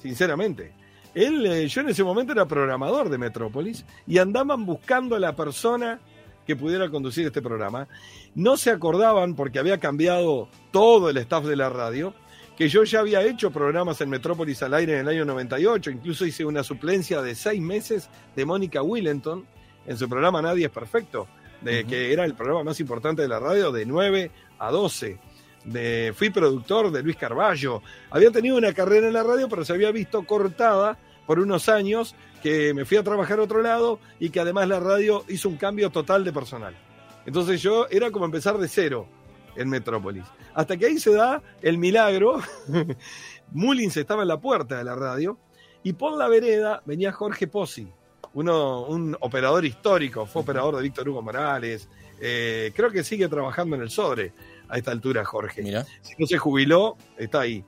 sinceramente. 0.00 0.72
Él, 1.12 1.44
eh, 1.46 1.68
yo 1.68 1.80
en 1.80 1.88
ese 1.88 2.02
momento 2.02 2.32
era 2.32 2.46
programador 2.46 3.08
de 3.08 3.18
Metrópolis 3.18 3.84
y 4.06 4.18
andaban 4.18 4.64
buscando 4.64 5.14
a 5.16 5.20
la 5.20 5.34
persona 5.34 6.00
que 6.46 6.56
pudiera 6.56 6.90
conducir 6.90 7.26
este 7.26 7.42
programa. 7.42 7.88
No 8.34 8.56
se 8.56 8.70
acordaban, 8.70 9.34
porque 9.34 9.58
había 9.58 9.78
cambiado 9.78 10.48
todo 10.70 11.10
el 11.10 11.16
staff 11.18 11.44
de 11.44 11.56
la 11.56 11.70
radio, 11.70 12.14
que 12.56 12.68
yo 12.68 12.84
ya 12.84 13.00
había 13.00 13.22
hecho 13.22 13.50
programas 13.50 14.00
en 14.00 14.10
Metrópolis 14.10 14.62
al 14.62 14.74
aire 14.74 14.94
en 14.94 15.00
el 15.00 15.08
año 15.08 15.24
98, 15.24 15.90
incluso 15.90 16.24
hice 16.24 16.44
una 16.44 16.62
suplencia 16.62 17.20
de 17.20 17.34
seis 17.34 17.60
meses 17.60 18.08
de 18.36 18.44
Mónica 18.44 18.82
Willington 18.82 19.44
en 19.86 19.98
su 19.98 20.08
programa 20.08 20.40
Nadie 20.40 20.66
es 20.66 20.70
Perfecto, 20.70 21.26
de, 21.60 21.84
que 21.84 22.12
era 22.12 22.24
el 22.24 22.34
programa 22.34 22.64
más 22.64 22.80
importante 22.80 23.22
de 23.22 23.28
la 23.28 23.38
radio 23.38 23.72
de 23.72 23.86
9 23.86 24.30
a 24.58 24.70
12. 24.70 25.18
De, 25.64 26.12
fui 26.14 26.30
productor 26.30 26.90
de 26.90 27.02
Luis 27.02 27.16
Carballo. 27.16 27.82
Había 28.10 28.30
tenido 28.30 28.56
una 28.56 28.72
carrera 28.72 29.08
en 29.08 29.14
la 29.14 29.22
radio, 29.22 29.48
pero 29.48 29.64
se 29.64 29.72
había 29.72 29.90
visto 29.90 30.22
cortada 30.24 30.98
por 31.26 31.38
unos 31.38 31.68
años 31.68 32.14
que 32.44 32.74
me 32.74 32.84
fui 32.84 32.98
a 32.98 33.02
trabajar 33.02 33.38
a 33.38 33.42
otro 33.42 33.62
lado 33.62 33.98
y 34.20 34.28
que 34.28 34.38
además 34.38 34.68
la 34.68 34.78
radio 34.78 35.24
hizo 35.28 35.48
un 35.48 35.56
cambio 35.56 35.88
total 35.88 36.24
de 36.24 36.30
personal. 36.30 36.76
Entonces 37.24 37.62
yo 37.62 37.86
era 37.88 38.10
como 38.10 38.26
empezar 38.26 38.58
de 38.58 38.68
cero 38.68 39.08
en 39.56 39.70
Metrópolis. 39.70 40.26
Hasta 40.52 40.76
que 40.76 40.84
ahí 40.84 40.98
se 40.98 41.14
da 41.14 41.42
el 41.62 41.78
milagro. 41.78 42.42
Mullins 43.52 43.96
estaba 43.96 44.22
en 44.22 44.28
la 44.28 44.42
puerta 44.42 44.76
de 44.76 44.84
la 44.84 44.94
radio 44.94 45.38
y 45.82 45.94
por 45.94 46.18
la 46.18 46.28
vereda 46.28 46.82
venía 46.84 47.12
Jorge 47.12 47.46
Pozzi, 47.46 47.88
uno, 48.34 48.82
un 48.82 49.16
operador 49.20 49.64
histórico, 49.64 50.26
fue 50.26 50.42
operador 50.42 50.76
de 50.76 50.82
Víctor 50.82 51.08
Hugo 51.08 51.22
Morales. 51.22 51.88
Eh, 52.20 52.72
creo 52.76 52.90
que 52.90 53.02
sigue 53.04 53.26
trabajando 53.26 53.74
en 53.74 53.80
el 53.80 53.88
Sobre 53.88 54.34
a 54.68 54.76
esta 54.76 54.90
altura, 54.90 55.24
Jorge. 55.24 55.62
Mira. 55.62 55.86
Si 56.02 56.12
no 56.18 56.26
se 56.26 56.36
jubiló, 56.36 56.98
está 57.16 57.40
ahí. 57.40 57.64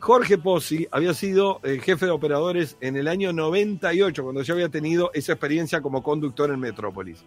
Jorge 0.00 0.38
Pozzi 0.38 0.86
había 0.92 1.12
sido 1.12 1.60
eh, 1.64 1.80
jefe 1.82 2.06
de 2.06 2.12
operadores 2.12 2.76
en 2.80 2.96
el 2.96 3.08
año 3.08 3.32
98, 3.32 4.22
cuando 4.22 4.42
yo 4.42 4.54
había 4.54 4.68
tenido 4.68 5.10
esa 5.12 5.32
experiencia 5.32 5.80
como 5.80 6.02
conductor 6.02 6.50
en 6.50 6.60
Metrópolis. 6.60 7.24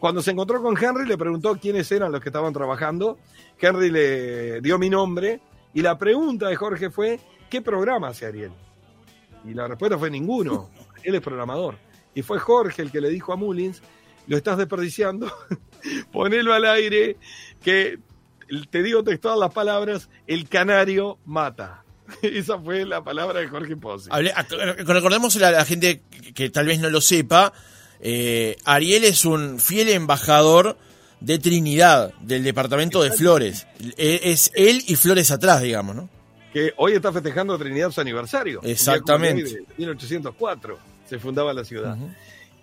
Cuando 0.00 0.20
se 0.20 0.32
encontró 0.32 0.62
con 0.62 0.76
Henry, 0.76 1.06
le 1.06 1.16
preguntó 1.16 1.56
quiénes 1.56 1.90
eran 1.92 2.12
los 2.12 2.20
que 2.20 2.28
estaban 2.28 2.52
trabajando. 2.52 3.18
Henry 3.58 3.90
le 3.90 4.60
dio 4.60 4.78
mi 4.78 4.90
nombre 4.90 5.40
y 5.74 5.82
la 5.82 5.96
pregunta 5.96 6.48
de 6.48 6.56
Jorge 6.56 6.90
fue: 6.90 7.20
¿qué 7.48 7.62
programa 7.62 8.08
hace 8.08 8.26
Ariel? 8.26 8.52
Y 9.44 9.54
la 9.54 9.68
respuesta 9.68 9.96
fue: 9.96 10.10
ninguno. 10.10 10.70
Él 11.02 11.14
es 11.14 11.20
programador. 11.20 11.76
Y 12.14 12.22
fue 12.22 12.38
Jorge 12.38 12.82
el 12.82 12.90
que 12.90 13.00
le 13.00 13.10
dijo 13.10 13.32
a 13.32 13.36
Mullins: 13.36 13.80
lo 14.26 14.36
estás 14.36 14.58
desperdiciando, 14.58 15.32
ponelo 16.12 16.52
al 16.52 16.64
aire, 16.64 17.16
que 17.62 17.98
te 18.70 18.82
digo 18.82 19.02
textual 19.02 19.40
las 19.40 19.52
palabras: 19.52 20.10
el 20.26 20.48
canario 20.48 21.18
mata. 21.24 21.84
Esa 22.22 22.58
fue 22.58 22.84
la 22.84 23.02
palabra 23.02 23.40
de 23.40 23.48
Jorge 23.48 23.76
Pozzi. 23.76 24.10
recordemos 24.10 25.36
a 25.36 25.50
la, 25.50 25.64
gente 25.64 26.02
que, 26.34 26.50
tal 26.50 26.66
vez 26.66 26.80
no 26.80 26.90
lo 26.90 27.00
sepa, 27.00 27.52
eh, 28.00 28.56
Ariel 28.64 29.04
es 29.04 29.24
un 29.24 29.58
fiel 29.60 29.88
embajador 29.90 30.76
de 31.20 31.38
Trinidad, 31.38 32.14
del 32.20 32.44
departamento 32.44 33.02
de 33.02 33.10
Flores. 33.10 33.66
E, 33.96 34.20
es 34.24 34.50
él 34.54 34.82
y 34.86 34.96
Flores 34.96 35.30
atrás, 35.30 35.62
digamos, 35.62 35.96
¿no? 35.96 36.08
que 36.52 36.72
hoy 36.76 36.94
está 36.94 37.12
festejando 37.12 37.58
Trinidad 37.58 37.90
su 37.90 38.00
aniversario. 38.00 38.60
Exactamente. 38.62 39.64
1804 39.76 40.78
se 41.08 41.18
fundaba 41.18 41.52
la 41.52 41.64
ciudad. 41.64 41.96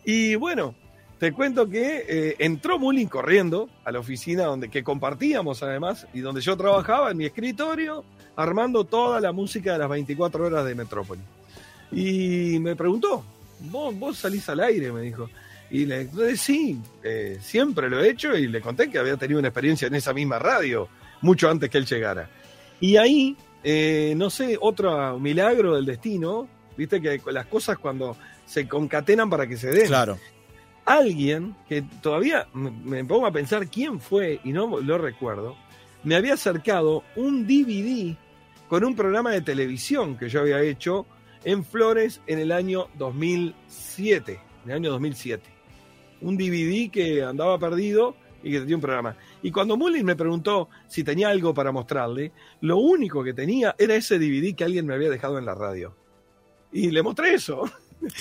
Y 0.04 0.36
bueno, 0.36 0.76
te 1.20 1.32
cuento 1.32 1.70
que 1.70 2.06
eh, 2.08 2.36
entró 2.40 2.78
Mullin 2.78 3.08
corriendo 3.08 3.70
a 3.86 3.92
la 3.92 4.00
oficina 4.00 4.46
donde 4.46 4.70
que 4.70 4.84
compartíamos 4.84 5.64
además 5.64 6.08
y 6.14 6.20
donde 6.20 6.42
yo 6.42 6.58
trabajaba 6.58 7.12
en 7.12 7.18
mi 7.18 7.26
escritorio 7.26 8.04
armando 8.36 8.84
toda 8.84 9.22
la 9.22 9.32
música 9.32 9.74
de 9.74 9.80
las 9.80 9.90
24 9.90 10.46
horas 10.46 10.66
de 10.66 10.76
Metrópoli. 10.76 11.22
Y 11.92 12.60
me 12.60 12.76
preguntó, 12.76 13.24
¿vos, 13.72 13.98
vos 13.98 14.18
salís 14.18 14.48
al 14.50 14.60
aire? 14.60 14.92
Me 14.92 15.02
dijo. 15.02 15.30
Y 15.72 15.86
le 15.86 16.06
dije, 16.06 16.36
sí, 16.36 16.80
eh, 17.04 17.38
siempre 17.42 17.90
lo 17.90 18.04
he 18.04 18.10
hecho 18.10 18.36
y 18.36 18.48
le 18.48 18.60
conté 18.60 18.90
que 18.90 19.00
había 19.00 19.18
tenido 19.18 19.40
una 19.40 19.48
experiencia 19.48 19.88
en 19.88 19.96
esa 19.96 20.14
misma 20.14 20.38
radio 20.38 20.90
mucho 21.22 21.50
antes 21.50 21.70
que 21.70 21.78
él 21.78 21.86
llegara. 21.86 22.30
Y 22.82 22.98
ahí, 22.98 23.38
eh, 23.64 24.14
no 24.18 24.30
sé, 24.30 24.58
otro 24.60 25.18
milagro 25.18 25.76
del 25.76 25.86
destino, 25.86 26.48
viste 26.78 27.02
que 27.02 27.22
las 27.32 27.46
cosas 27.48 27.78
cuando 27.78 28.18
se 28.46 28.68
concatenan 28.68 29.30
para 29.30 29.48
que 29.48 29.58
se 29.58 29.72
den. 29.72 29.88
Claro. 29.88 30.20
Alguien 30.86 31.56
que 31.68 31.82
todavía 32.02 32.48
me 32.54 33.04
pongo 33.06 33.26
a 33.26 33.32
pensar 33.32 33.68
quién 33.68 34.00
fue 34.00 34.40
y 34.44 34.54
no 34.54 34.80
lo 34.80 34.98
recuerdo, 35.00 35.56
me 36.04 36.16
había 36.16 36.36
acercado 36.36 37.04
un 37.16 37.48
DVD 37.48 38.16
con 38.70 38.84
un 38.84 38.96
programa 38.96 39.32
de 39.32 39.42
televisión 39.42 40.18
que 40.18 40.30
yo 40.30 40.42
había 40.42 40.62
hecho 40.62 41.08
en 41.44 41.64
Flores 41.64 42.22
en 42.28 42.40
el 42.40 42.52
año 42.52 42.88
2007, 42.98 44.40
en 44.66 44.72
año 44.72 44.92
2007. 44.92 45.44
Un 46.22 46.38
DVD 46.38 46.92
que 46.92 47.24
andaba 47.24 47.58
perdido 47.58 48.16
y 48.44 48.52
que 48.52 48.60
tenía 48.60 48.76
un 48.76 48.82
programa. 48.82 49.18
Y 49.42 49.52
cuando 49.52 49.78
Mullin 49.78 50.06
me 50.06 50.16
preguntó 50.16 50.70
si 50.88 51.04
tenía 51.04 51.30
algo 51.30 51.54
para 51.54 51.72
mostrarle, 51.72 52.32
lo 52.62 52.78
único 52.78 53.24
que 53.24 53.34
tenía 53.34 53.76
era 53.78 53.96
ese 53.96 54.20
DVD 54.20 54.56
que 54.56 54.64
alguien 54.64 54.86
me 54.86 54.94
había 54.94 55.10
dejado 55.10 55.40
en 55.40 55.46
la 55.46 55.56
radio. 55.56 55.96
Y 56.72 56.92
le 56.92 57.02
mostré 57.02 57.34
eso. 57.34 57.64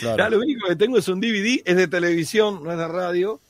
Ya, 0.00 0.28
lo 0.28 0.38
único 0.38 0.66
que 0.68 0.76
tengo 0.76 0.98
es 0.98 1.08
un 1.08 1.20
DVD, 1.20 1.62
es 1.64 1.76
de 1.76 1.88
televisión, 1.88 2.62
no 2.62 2.72
es 2.72 2.78
de 2.78 2.88
radio, 2.88 3.40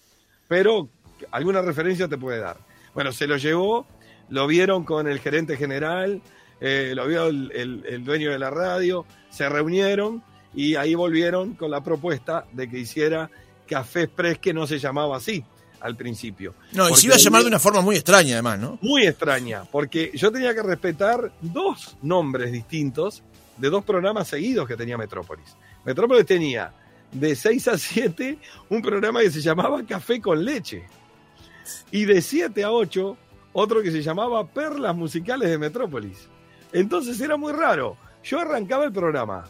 pero 0.49 0.89
alguna 1.31 1.63
referencia 1.63 2.09
te 2.09 2.19
puede 2.19 2.41
dar. 2.41 2.59
Bueno, 2.95 3.13
se 3.13 3.27
lo 3.27 3.37
llevó, 3.37 3.87
lo 4.29 4.47
vieron 4.47 4.85
con 4.85 5.09
el 5.09 5.21
gerente 5.21 5.57
general, 5.57 6.23
eh, 6.61 6.93
lo 6.95 7.07
vio 7.07 7.27
el, 7.27 8.05
dueño 8.05 8.31
de 8.31 8.39
la 8.39 8.51
radio, 8.51 9.05
se 9.31 9.49
reunieron 9.49 10.23
y 10.55 10.77
ahí 10.77 10.95
volvieron 10.95 11.55
con 11.55 11.71
la 11.71 11.83
propuesta 11.83 12.47
de 12.53 12.69
que 12.69 12.79
hiciera 12.79 13.31
Café 13.67 14.03
Express, 14.03 14.39
que 14.39 14.55
no 14.55 14.67
se 14.67 14.79
llamaba 14.79 15.17
así 15.17 15.45
al 15.81 15.97
principio. 15.97 16.55
No, 16.73 16.89
y 16.89 16.95
se 16.95 17.07
iba 17.07 17.17
a 17.17 17.19
llamar 17.19 17.43
de 17.43 17.49
una 17.49 17.59
forma 17.59 17.83
muy 17.83 17.97
extraña 17.97 18.35
además, 18.35 18.59
¿no? 18.59 18.79
Muy 18.81 19.07
extraña, 19.07 19.65
porque 19.65 20.11
yo 20.15 20.33
tenía 20.33 20.55
que 20.55 20.63
respetar 20.63 21.33
dos 21.43 21.97
nombres 22.01 22.53
distintos 22.53 23.23
de 23.59 23.71
dos 23.71 23.85
programas 23.85 24.29
seguidos 24.29 24.67
que 24.67 24.77
tenía 24.77 24.97
Metrópolis. 24.97 25.57
Metrópolis 25.85 26.27
tenía 26.27 26.73
de 27.13 27.37
6 27.37 27.69
a 27.69 27.79
7 27.79 28.39
un 28.69 28.83
programa 28.83 29.21
que 29.21 29.31
se 29.31 29.41
llamaba 29.41 29.85
Café 29.87 30.21
con 30.21 30.45
leche. 30.45 30.85
Y 31.91 32.05
de 32.05 32.21
7 32.21 32.65
a 32.65 32.73
8 32.73 33.17
otro 33.53 33.83
que 33.83 33.91
se 33.91 34.03
llamaba 34.03 34.47
Perlas 34.47 34.95
Musicales 34.95 35.49
de 35.49 35.59
Metrópolis. 35.59 36.29
Entonces 36.73 37.21
era 37.21 37.37
muy 37.37 37.53
raro. 37.53 37.97
Yo 38.25 38.41
arrancaba 38.41 38.85
el 38.85 38.93
programa, 38.93 39.45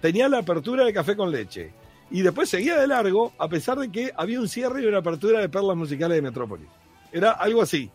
tenía 0.00 0.28
la 0.28 0.38
apertura 0.38 0.84
de 0.84 0.92
Café 0.92 1.14
con 1.14 1.30
leche 1.30 1.72
y 2.10 2.22
después 2.22 2.48
seguía 2.48 2.76
de 2.78 2.86
largo 2.86 3.32
a 3.38 3.48
pesar 3.48 3.78
de 3.78 3.90
que 3.90 4.12
había 4.16 4.40
un 4.40 4.48
cierre 4.48 4.82
y 4.82 4.86
una 4.86 4.98
apertura 4.98 5.40
de 5.40 5.48
Perlas 5.48 5.76
Musicales 5.76 6.16
de 6.16 6.22
Metrópolis. 6.22 6.68
Era 7.12 7.32
algo 7.32 7.62
así. 7.62 7.90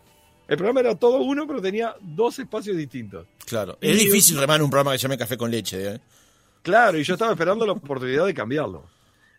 El 0.48 0.56
programa 0.56 0.80
era 0.80 0.94
todo 0.94 1.18
uno, 1.18 1.46
pero 1.46 1.60
tenía 1.60 1.94
dos 2.00 2.38
espacios 2.38 2.76
distintos. 2.76 3.26
Claro. 3.46 3.76
Es 3.80 3.98
difícil 3.98 4.38
remar 4.38 4.62
un 4.62 4.70
programa 4.70 4.92
que 4.92 4.98
se 4.98 5.02
llame 5.02 5.18
Café 5.18 5.36
con 5.36 5.50
leche. 5.50 5.94
¿eh? 5.94 6.00
Claro, 6.62 6.98
y 6.98 7.04
yo 7.04 7.14
estaba 7.14 7.32
esperando 7.32 7.66
la 7.66 7.72
oportunidad 7.72 8.26
de 8.26 8.34
cambiarlo. 8.34 8.84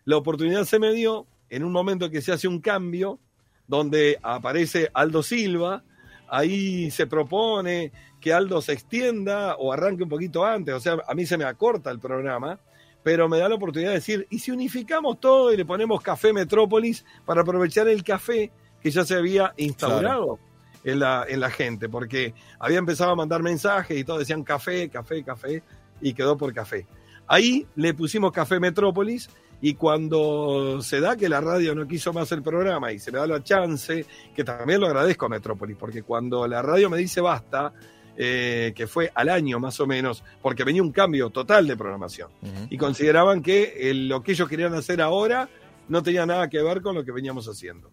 La 0.04 0.16
oportunidad 0.16 0.64
se 0.64 0.78
me 0.78 0.92
dio 0.92 1.26
en 1.48 1.64
un 1.64 1.72
momento 1.72 2.10
que 2.10 2.22
se 2.22 2.32
hace 2.32 2.48
un 2.48 2.60
cambio 2.60 3.20
donde 3.68 4.18
aparece 4.22 4.90
Aldo 4.92 5.22
Silva, 5.22 5.84
ahí 6.28 6.90
se 6.90 7.06
propone 7.06 7.92
que 8.20 8.32
Aldo 8.32 8.60
se 8.60 8.72
extienda 8.72 9.56
o 9.56 9.72
arranque 9.72 10.02
un 10.02 10.08
poquito 10.08 10.44
antes, 10.44 10.74
o 10.74 10.80
sea, 10.80 10.96
a 11.06 11.14
mí 11.14 11.26
se 11.26 11.36
me 11.36 11.44
acorta 11.44 11.90
el 11.90 12.00
programa, 12.00 12.58
pero 13.02 13.28
me 13.28 13.38
da 13.38 13.48
la 13.48 13.56
oportunidad 13.56 13.90
de 13.90 13.96
decir, 13.96 14.26
¿y 14.30 14.38
si 14.38 14.50
unificamos 14.50 15.20
todo 15.20 15.52
y 15.52 15.56
le 15.56 15.64
ponemos 15.64 16.00
Café 16.00 16.32
Metrópolis 16.32 17.04
para 17.24 17.42
aprovechar 17.42 17.88
el 17.88 18.02
café 18.02 18.50
que 18.80 18.90
ya 18.90 19.04
se 19.04 19.14
había 19.14 19.52
instaurado? 19.56 20.38
En 20.84 20.98
la, 20.98 21.24
en 21.28 21.38
la 21.38 21.48
gente, 21.48 21.88
porque 21.88 22.34
había 22.58 22.78
empezado 22.78 23.12
a 23.12 23.14
mandar 23.14 23.40
mensajes 23.40 23.96
y 23.96 24.02
todos 24.02 24.18
decían 24.18 24.42
café, 24.42 24.88
café, 24.88 25.22
café, 25.22 25.62
y 26.00 26.12
quedó 26.12 26.36
por 26.36 26.52
café. 26.52 26.88
Ahí 27.26 27.66
le 27.76 27.94
pusimos 27.94 28.32
Café 28.32 28.60
Metrópolis 28.60 29.28
y 29.60 29.74
cuando 29.74 30.82
se 30.82 31.00
da 31.00 31.16
que 31.16 31.28
la 31.28 31.40
radio 31.40 31.74
no 31.74 31.86
quiso 31.86 32.12
más 32.12 32.32
el 32.32 32.42
programa 32.42 32.92
y 32.92 32.98
se 32.98 33.12
me 33.12 33.18
da 33.18 33.26
la 33.26 33.42
chance, 33.42 34.04
que 34.34 34.44
también 34.44 34.80
lo 34.80 34.86
agradezco 34.86 35.26
a 35.26 35.28
Metrópolis, 35.28 35.76
porque 35.78 36.02
cuando 36.02 36.46
la 36.48 36.62
radio 36.62 36.90
me 36.90 36.98
dice 36.98 37.20
basta, 37.20 37.72
eh, 38.16 38.72
que 38.74 38.86
fue 38.86 39.10
al 39.14 39.28
año 39.28 39.58
más 39.58 39.80
o 39.80 39.86
menos, 39.86 40.22
porque 40.42 40.64
venía 40.64 40.82
un 40.82 40.92
cambio 40.92 41.30
total 41.30 41.66
de 41.66 41.76
programación. 41.76 42.30
Y 42.68 42.76
consideraban 42.76 43.40
que 43.40 43.92
lo 43.94 44.22
que 44.22 44.32
ellos 44.32 44.48
querían 44.48 44.74
hacer 44.74 45.00
ahora 45.00 45.48
no 45.88 46.02
tenía 46.02 46.26
nada 46.26 46.50
que 46.50 46.60
ver 46.60 46.82
con 46.82 46.94
lo 46.94 47.04
que 47.04 47.12
veníamos 47.12 47.46
haciendo. 47.48 47.90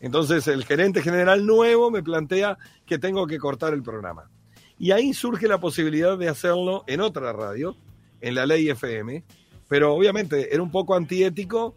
Entonces 0.00 0.46
el 0.46 0.64
gerente 0.64 1.02
general 1.02 1.44
nuevo 1.44 1.90
me 1.90 2.02
plantea 2.02 2.56
que 2.86 2.98
tengo 2.98 3.26
que 3.26 3.38
cortar 3.38 3.74
el 3.74 3.82
programa. 3.82 4.30
Y 4.78 4.92
ahí 4.92 5.12
surge 5.12 5.48
la 5.48 5.58
posibilidad 5.58 6.16
de 6.16 6.28
hacerlo 6.28 6.84
en 6.86 7.00
otra 7.00 7.32
radio, 7.32 7.76
en 8.20 8.34
la 8.34 8.46
ley 8.46 8.68
FM, 8.68 9.24
pero 9.68 9.94
obviamente 9.94 10.52
era 10.52 10.62
un 10.62 10.70
poco 10.70 10.94
antiético 10.94 11.74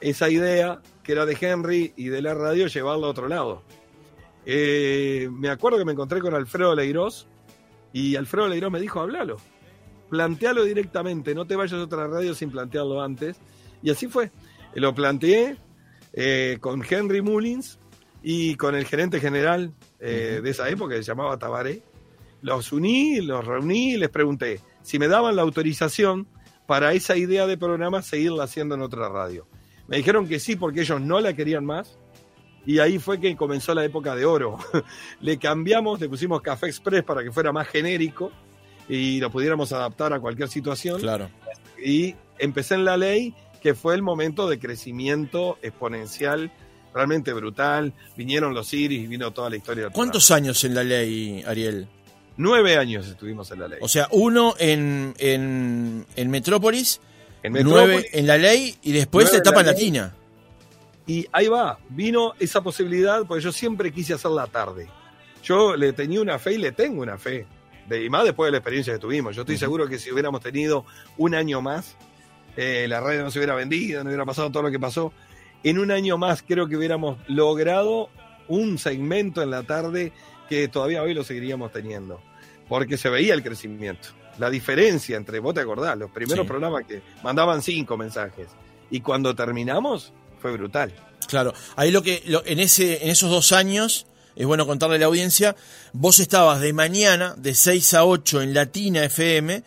esa 0.00 0.28
idea 0.28 0.80
que 1.02 1.12
era 1.12 1.26
de 1.26 1.36
Henry 1.40 1.92
y 1.96 2.08
de 2.08 2.22
la 2.22 2.34
radio 2.34 2.66
llevarlo 2.66 3.06
a 3.06 3.10
otro 3.10 3.28
lado. 3.28 3.62
Eh, 4.46 5.28
me 5.32 5.48
acuerdo 5.48 5.78
que 5.78 5.84
me 5.84 5.92
encontré 5.92 6.20
con 6.20 6.34
Alfredo 6.34 6.74
Leirós 6.74 7.26
y 7.92 8.16
Alfredo 8.16 8.48
Leirós 8.48 8.70
me 8.70 8.80
dijo, 8.80 9.00
hablalo, 9.00 9.36
plantealo 10.10 10.64
directamente, 10.64 11.34
no 11.34 11.46
te 11.46 11.56
vayas 11.56 11.74
a 11.74 11.84
otra 11.84 12.06
radio 12.06 12.34
sin 12.34 12.50
plantearlo 12.50 13.02
antes. 13.02 13.36
Y 13.82 13.90
así 13.90 14.06
fue. 14.08 14.30
Lo 14.74 14.94
planteé 14.94 15.56
eh, 16.12 16.58
con 16.60 16.82
Henry 16.88 17.22
Mullins 17.22 17.78
y 18.22 18.54
con 18.56 18.74
el 18.74 18.86
gerente 18.86 19.20
general 19.20 19.72
eh, 20.00 20.40
de 20.42 20.50
esa 20.50 20.68
época, 20.68 20.94
que 20.94 21.02
se 21.02 21.08
llamaba 21.08 21.38
Tabaré. 21.38 21.82
Los 22.42 22.72
uní, 22.72 23.20
los 23.20 23.44
reuní 23.44 23.94
y 23.94 23.96
les 23.96 24.08
pregunté, 24.08 24.60
si 24.84 24.98
me 24.98 25.08
daban 25.08 25.34
la 25.34 25.42
autorización 25.42 26.28
para 26.66 26.92
esa 26.92 27.16
idea 27.16 27.46
de 27.46 27.56
programa 27.56 28.02
seguirla 28.02 28.44
haciendo 28.44 28.74
en 28.74 28.82
otra 28.82 29.08
radio. 29.08 29.48
Me 29.88 29.96
dijeron 29.96 30.28
que 30.28 30.38
sí 30.38 30.56
porque 30.56 30.82
ellos 30.82 31.00
no 31.00 31.20
la 31.20 31.32
querían 31.34 31.64
más 31.64 31.98
y 32.66 32.78
ahí 32.78 32.98
fue 32.98 33.18
que 33.18 33.34
comenzó 33.34 33.74
la 33.74 33.84
época 33.84 34.14
de 34.14 34.26
oro. 34.26 34.58
le 35.20 35.38
cambiamos, 35.38 36.00
le 36.00 36.08
pusimos 36.08 36.42
Café 36.42 36.66
Express 36.66 37.02
para 37.02 37.22
que 37.22 37.32
fuera 37.32 37.50
más 37.50 37.66
genérico 37.66 38.30
y 38.86 39.20
lo 39.20 39.30
pudiéramos 39.30 39.72
adaptar 39.72 40.12
a 40.12 40.20
cualquier 40.20 40.48
situación. 40.48 41.00
Claro. 41.00 41.30
Y 41.82 42.14
empecé 42.38 42.74
en 42.74 42.84
la 42.84 42.98
ley, 42.98 43.34
que 43.62 43.74
fue 43.74 43.94
el 43.94 44.02
momento 44.02 44.48
de 44.48 44.58
crecimiento 44.58 45.58
exponencial 45.62 46.52
realmente 46.92 47.32
brutal. 47.32 47.94
Vinieron 48.16 48.52
los 48.52 48.72
Iris 48.74 49.02
y 49.02 49.06
vino 49.06 49.32
toda 49.32 49.48
la 49.48 49.56
historia. 49.56 49.88
¿Cuántos 49.90 50.30
años 50.30 50.62
en 50.64 50.74
la 50.74 50.84
ley, 50.84 51.42
Ariel? 51.46 51.88
Nueve 52.36 52.76
años 52.76 53.06
estuvimos 53.06 53.50
en 53.52 53.60
la 53.60 53.68
ley. 53.68 53.78
O 53.80 53.88
sea, 53.88 54.08
uno 54.10 54.54
en, 54.58 55.14
en, 55.18 56.04
en 56.16 56.30
Metrópolis, 56.30 57.00
en 57.42 57.52
nueve 57.62 58.08
en 58.12 58.26
la 58.26 58.36
ley 58.36 58.76
y 58.82 58.92
después 58.92 59.30
la 59.32 59.38
etapa 59.38 59.62
latina. 59.62 60.14
Y 61.06 61.26
ahí 61.32 61.48
va, 61.48 61.78
vino 61.90 62.32
esa 62.40 62.62
posibilidad, 62.62 63.24
porque 63.26 63.44
yo 63.44 63.52
siempre 63.52 63.92
quise 63.92 64.14
hacer 64.14 64.30
la 64.30 64.46
tarde. 64.46 64.88
Yo 65.42 65.76
le 65.76 65.92
tenía 65.92 66.22
una 66.22 66.38
fe 66.38 66.54
y 66.54 66.58
le 66.58 66.72
tengo 66.72 67.02
una 67.02 67.18
fe. 67.18 67.46
De, 67.88 68.02
y 68.02 68.08
más 68.08 68.24
después 68.24 68.48
de 68.48 68.52
la 68.52 68.58
experiencia 68.58 68.94
que 68.94 68.98
tuvimos. 68.98 69.36
Yo 69.36 69.42
estoy 69.42 69.58
seguro 69.58 69.86
que 69.86 69.98
si 69.98 70.10
hubiéramos 70.10 70.40
tenido 70.40 70.86
un 71.18 71.34
año 71.34 71.60
más, 71.60 71.96
eh, 72.56 72.86
la 72.88 73.00
radio 73.00 73.22
no 73.22 73.30
se 73.30 73.38
hubiera 73.38 73.54
vendido, 73.54 74.02
no 74.02 74.08
hubiera 74.08 74.24
pasado 74.24 74.50
todo 74.50 74.62
lo 74.62 74.70
que 74.70 74.80
pasó. 74.80 75.12
En 75.62 75.78
un 75.78 75.90
año 75.90 76.16
más 76.16 76.42
creo 76.42 76.66
que 76.66 76.76
hubiéramos 76.76 77.18
logrado 77.28 78.08
un 78.48 78.78
segmento 78.78 79.42
en 79.42 79.50
la 79.50 79.62
tarde 79.62 80.12
que 80.48 80.68
todavía 80.68 81.02
hoy 81.02 81.14
lo 81.14 81.24
seguiríamos 81.24 81.72
teniendo, 81.72 82.20
porque 82.68 82.96
se 82.96 83.08
veía 83.08 83.34
el 83.34 83.42
crecimiento. 83.42 84.08
La 84.38 84.50
diferencia 84.50 85.16
entre, 85.16 85.38
vos 85.38 85.54
te 85.54 85.60
acordás, 85.60 85.96
los 85.96 86.10
primeros 86.10 86.46
programas 86.46 86.84
que 86.86 87.02
mandaban 87.22 87.62
cinco 87.62 87.96
mensajes 87.96 88.48
y 88.90 89.00
cuando 89.00 89.34
terminamos 89.34 90.12
fue 90.40 90.52
brutal. 90.52 90.92
Claro, 91.28 91.54
ahí 91.76 91.90
lo 91.90 92.02
que 92.02 92.22
en, 92.44 92.60
ese, 92.60 93.04
en 93.04 93.10
esos 93.10 93.30
dos 93.30 93.52
años, 93.52 94.06
es 94.36 94.46
bueno 94.46 94.66
contarle 94.66 94.96
a 94.96 94.98
la 94.98 95.06
audiencia, 95.06 95.56
vos 95.92 96.18
estabas 96.18 96.60
de 96.60 96.72
mañana 96.72 97.34
de 97.36 97.54
6 97.54 97.94
a 97.94 98.04
8 98.04 98.42
en 98.42 98.54
Latina 98.54 99.04
FM 99.04 99.62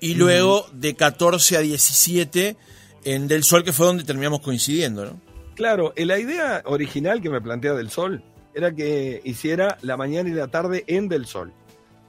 y 0.00 0.14
luego 0.14 0.66
de 0.72 0.94
14 0.94 1.56
a 1.56 1.60
17 1.60 2.56
en 3.04 3.28
Del 3.28 3.44
Sol, 3.44 3.64
que 3.64 3.72
fue 3.72 3.86
donde 3.86 4.04
terminamos 4.04 4.40
coincidiendo, 4.40 5.04
¿no? 5.04 5.20
Claro, 5.54 5.92
la 5.96 6.18
idea 6.18 6.62
original 6.64 7.20
que 7.20 7.30
me 7.30 7.40
plantea 7.40 7.74
Del 7.74 7.90
Sol 7.90 8.22
era 8.54 8.74
que 8.74 9.20
hiciera 9.24 9.78
la 9.82 9.96
mañana 9.96 10.28
y 10.28 10.32
la 10.32 10.48
tarde 10.48 10.84
en 10.86 11.08
Del 11.08 11.26
Sol. 11.26 11.52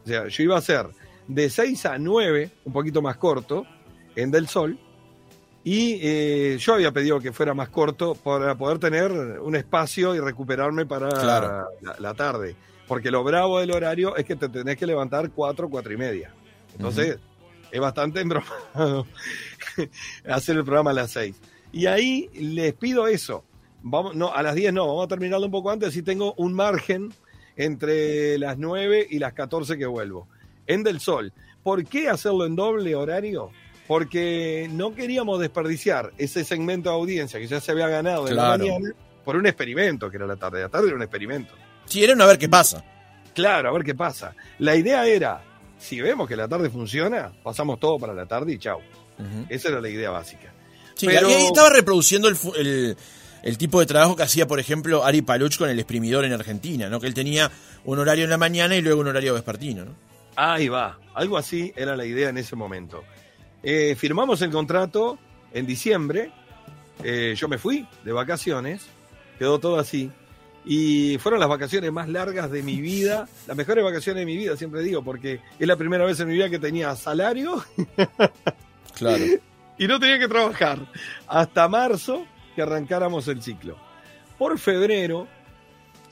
O 0.04 0.08
sea, 0.08 0.28
yo 0.28 0.44
iba 0.44 0.56
a 0.56 0.60
hacer 0.60 0.88
de 1.28 1.50
6 1.50 1.86
a 1.86 1.98
9, 1.98 2.52
un 2.66 2.74
poquito 2.74 3.02
más 3.02 3.18
corto, 3.18 3.66
en 4.16 4.32
Del 4.32 4.48
Sol. 4.48 4.78
Y 5.64 6.00
eh, 6.02 6.58
yo 6.60 6.74
había 6.74 6.92
pedido 6.92 7.20
que 7.20 7.32
fuera 7.32 7.54
más 7.54 7.70
corto 7.70 8.16
para 8.16 8.56
poder 8.58 8.80
tener 8.80 9.12
un 9.12 9.56
espacio 9.56 10.16
y 10.16 10.20
recuperarme 10.20 10.88
para 10.88 11.68
la, 12.00 12.14
tarde. 12.16 12.56
Porque 12.88 13.12
lo 13.12 13.24
bravo 13.24 13.60
del 13.60 13.72
horario 13.72 14.16
es 14.16 14.26
que 14.26 14.36
te 14.36 14.50
tenés 14.50 14.78
que 14.78 14.88
levantar 14.88 15.30
4, 15.30 15.70
4 15.70 15.94
y 15.94 15.98
media. 15.98 16.34
Entonces, 16.74 17.20
es 17.72 17.80
bastante 17.80 18.22
embromado 18.22 19.06
hacer 20.28 20.58
el 20.58 20.64
programa 20.64 20.90
a 20.92 20.94
las 20.96 21.12
6. 21.12 21.36
Y 21.72 21.86
ahí 21.86 22.30
les 22.34 22.74
pido 22.74 23.08
eso. 23.08 23.46
Vamos, 23.84 24.16
no, 24.16 24.34
a 24.34 24.44
las 24.44 24.56
10 24.56 24.74
no, 24.74 24.88
vamos 24.88 25.06
a 25.06 25.08
terminarlo 25.08 25.46
un 25.46 25.52
poco 25.52 25.72
antes, 25.72 25.96
y 25.96 26.04
tengo 26.04 26.34
un 26.38 26.54
margen 26.54 27.14
entre 27.56 28.38
las 28.38 28.58
9 28.58 29.08
y 29.10 29.20
las 29.20 29.34
14 29.34 29.78
que 29.78 29.86
vuelvo. 29.86 30.28
En 30.68 30.84
Del 30.84 31.00
Sol. 31.00 31.34
¿Por 31.64 31.86
qué 31.86 32.10
hacerlo 32.10 32.46
en 32.46 32.56
doble 32.56 32.96
horario? 32.96 33.52
Porque 33.88 34.70
no 34.72 34.96
queríamos 34.96 35.40
desperdiciar 35.40 36.12
ese 36.18 36.44
segmento 36.44 36.90
de 36.90 36.96
audiencia 36.96 37.40
que 37.40 37.48
ya 37.48 37.60
se 37.60 37.72
había 37.72 37.88
ganado 37.88 38.28
en 38.28 38.36
la 38.36 38.58
mañana 38.58 38.94
por 39.24 39.36
un 39.36 39.46
experimento 39.46 40.10
que 40.10 40.18
era 40.18 40.26
la 40.26 40.36
tarde. 40.36 40.62
La 40.62 40.70
tarde 40.70 40.88
era 40.88 40.96
un 40.96 41.02
experimento. 41.02 41.54
Sí, 41.86 42.04
era 42.04 42.14
a 42.24 42.28
ver 42.28 42.38
qué 42.38 42.50
pasa. 42.50 42.84
Claro, 43.34 43.70
a 43.70 43.74
ver 43.74 43.84
qué 43.84 43.96
pasa. 43.96 44.36
La 44.60 44.76
idea 44.76 45.06
era, 45.06 45.44
si 45.78 46.02
vemos 46.02 46.28
que 46.28 46.36
la 46.36 46.48
tarde 46.48 46.70
funciona, 46.70 47.32
pasamos 47.44 47.80
todo 47.80 48.00
para 48.00 48.14
la 48.14 48.26
tarde 48.26 48.54
y 48.54 48.58
chau. 48.58 48.80
Esa 49.50 49.70
era 49.70 49.82
la 49.82 49.90
idea 49.90 50.10
básica. 50.10 50.52
Sí, 50.96 51.06
Pero... 51.06 51.28
ahí 51.28 51.46
estaba 51.46 51.70
reproduciendo 51.70 52.28
el, 52.28 52.38
el 52.58 52.98
tipo 53.58 53.80
de 53.80 53.86
trabajo 53.86 54.16
que 54.16 54.24
hacía, 54.24 54.48
por 54.48 54.60
ejemplo, 54.60 55.04
Ari 55.04 55.22
Paluch 55.22 55.58
con 55.58 55.70
el 55.70 55.80
exprimidor 55.80 56.26
en 56.26 56.34
Argentina, 56.34 56.90
¿no? 56.90 57.00
Que 57.00 57.08
él 57.08 57.14
tenía 57.14 57.52
un 57.86 58.00
horario 58.00 58.24
en 58.24 58.30
la 58.30 58.38
mañana 58.38 58.76
y 58.76 58.82
luego 58.82 59.02
un 59.02 59.08
horario 59.08 59.34
vespertino, 59.34 59.86
¿no? 59.86 59.96
Ahí 60.36 60.70
va, 60.70 61.00
algo 61.14 61.38
así 61.38 61.74
era 61.76 61.96
la 61.96 62.06
idea 62.06 62.30
en 62.30 62.38
ese 62.38 62.56
momento. 62.56 63.04
Eh, 63.64 63.96
firmamos 63.96 64.42
el 64.42 64.52
contrato 64.52 65.20
en 65.54 65.66
diciembre, 65.66 66.32
eh, 67.04 67.36
yo 67.36 67.48
me 67.48 67.58
fui 67.58 67.86
de 68.04 68.12
vacaciones, 68.12 68.86
quedó 69.38 69.60
todo 69.60 69.78
así, 69.78 70.12
y 70.66 71.18
fueron 71.18 71.40
las 71.40 71.50
vacaciones 71.50 71.92
más 71.92 72.08
largas 72.08 72.52
de 72.52 72.64
mi 72.64 72.80
vida, 72.80 73.28
las 73.48 73.58
mejores 73.58 73.84
vacaciones 73.84 74.22
de 74.22 74.26
mi 74.26 74.38
vida, 74.38 74.56
siempre 74.56 74.82
digo, 74.84 75.04
porque 75.04 75.42
es 75.60 75.68
la 75.68 75.76
primera 75.76 76.06
vez 76.06 76.20
en 76.20 76.28
mi 76.28 76.36
vida 76.36 76.50
que 76.50 76.60
tenía 76.60 76.96
salario. 76.96 77.64
claro. 78.98 79.26
Y 79.78 79.88
no 79.88 80.00
tenía 80.00 80.20
que 80.20 80.28
trabajar 80.28 80.78
hasta 81.28 81.68
marzo, 81.68 82.28
que 82.56 82.62
arrancáramos 82.62 83.28
el 83.28 83.42
ciclo. 83.42 83.78
Por 84.38 84.58
febrero 84.60 85.28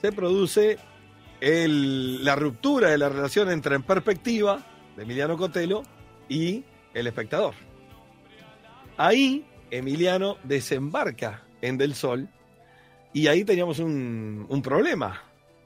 se 0.02 0.12
produce 0.12 0.78
la 1.42 2.36
ruptura 2.36 2.90
de 2.90 2.98
la 2.98 3.10
relación 3.10 3.50
entre 3.50 3.76
En 3.76 3.84
Perspectiva, 3.84 4.66
de 4.96 5.04
Emiliano 5.04 5.38
Cotelo, 5.38 5.84
y 6.28 6.64
el 6.94 7.08
espectador. 7.08 7.54
Ahí 8.98 9.46
Emiliano 9.72 10.38
desembarca 10.44 11.44
en 11.62 11.78
Del 11.78 11.96
Sol 11.96 12.28
y 13.14 13.28
ahí 13.28 13.44
teníamos 13.44 13.80
un, 13.80 14.46
un 14.48 14.62
problema, 14.62 15.24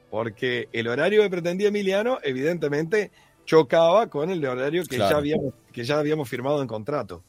porque 0.09 0.69
el 0.71 0.87
horario 0.87 1.23
que 1.23 1.29
pretendía 1.29 1.67
Emiliano 1.69 2.19
evidentemente 2.23 3.11
chocaba 3.45 4.07
con 4.07 4.29
el 4.29 4.45
horario 4.45 4.83
que, 4.85 4.97
ya 4.97 5.09
habíamos, 5.09 5.53
que 5.71 5.83
ya 5.83 5.99
habíamos 5.99 6.29
firmado 6.29 6.61
en 6.61 6.67
contrato. 6.67 7.23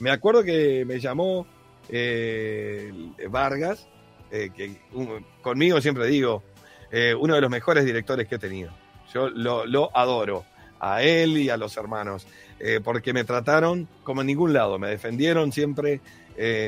Me 0.00 0.10
acuerdo 0.10 0.42
que 0.42 0.84
me 0.84 1.00
llamó 1.00 1.46
eh, 1.88 2.92
Vargas, 3.30 3.88
eh, 4.30 4.50
que 4.54 4.76
conmigo 5.42 5.80
siempre 5.80 6.06
digo, 6.06 6.42
eh, 6.90 7.14
uno 7.18 7.34
de 7.34 7.40
los 7.40 7.50
mejores 7.50 7.84
directores 7.84 8.28
que 8.28 8.36
he 8.36 8.38
tenido. 8.38 8.72
Yo 9.12 9.28
lo, 9.30 9.96
adoro, 9.96 10.44
a 10.80 11.02
él 11.02 11.38
y 11.38 11.50
a 11.50 11.56
los 11.56 11.76
hermanos, 11.76 12.26
porque 12.84 13.12
me 13.12 13.24
trataron 13.24 13.88
como 14.04 14.20
en 14.20 14.26
ningún 14.26 14.52
lado, 14.52 14.78
me 14.78 14.88
defendieron 14.88 15.50
siempre 15.50 16.00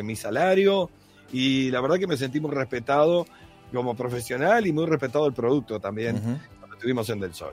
mi 0.03 0.17
salario 0.17 0.91
y 1.33 1.71
la 1.71 1.80
verdad 1.80 1.99
que 1.99 2.06
me 2.06 2.17
sentí 2.17 2.41
muy 2.41 2.50
respetado 2.50 3.26
como 3.73 3.95
profesional 3.95 4.67
y 4.67 4.73
muy 4.73 4.87
respetado 4.87 5.26
el 5.26 5.33
producto 5.33 5.78
también 5.78 6.19
cuando 6.59 6.76
estuvimos 6.76 7.09
en 7.11 7.21
Del 7.21 7.35
Sol. 7.35 7.52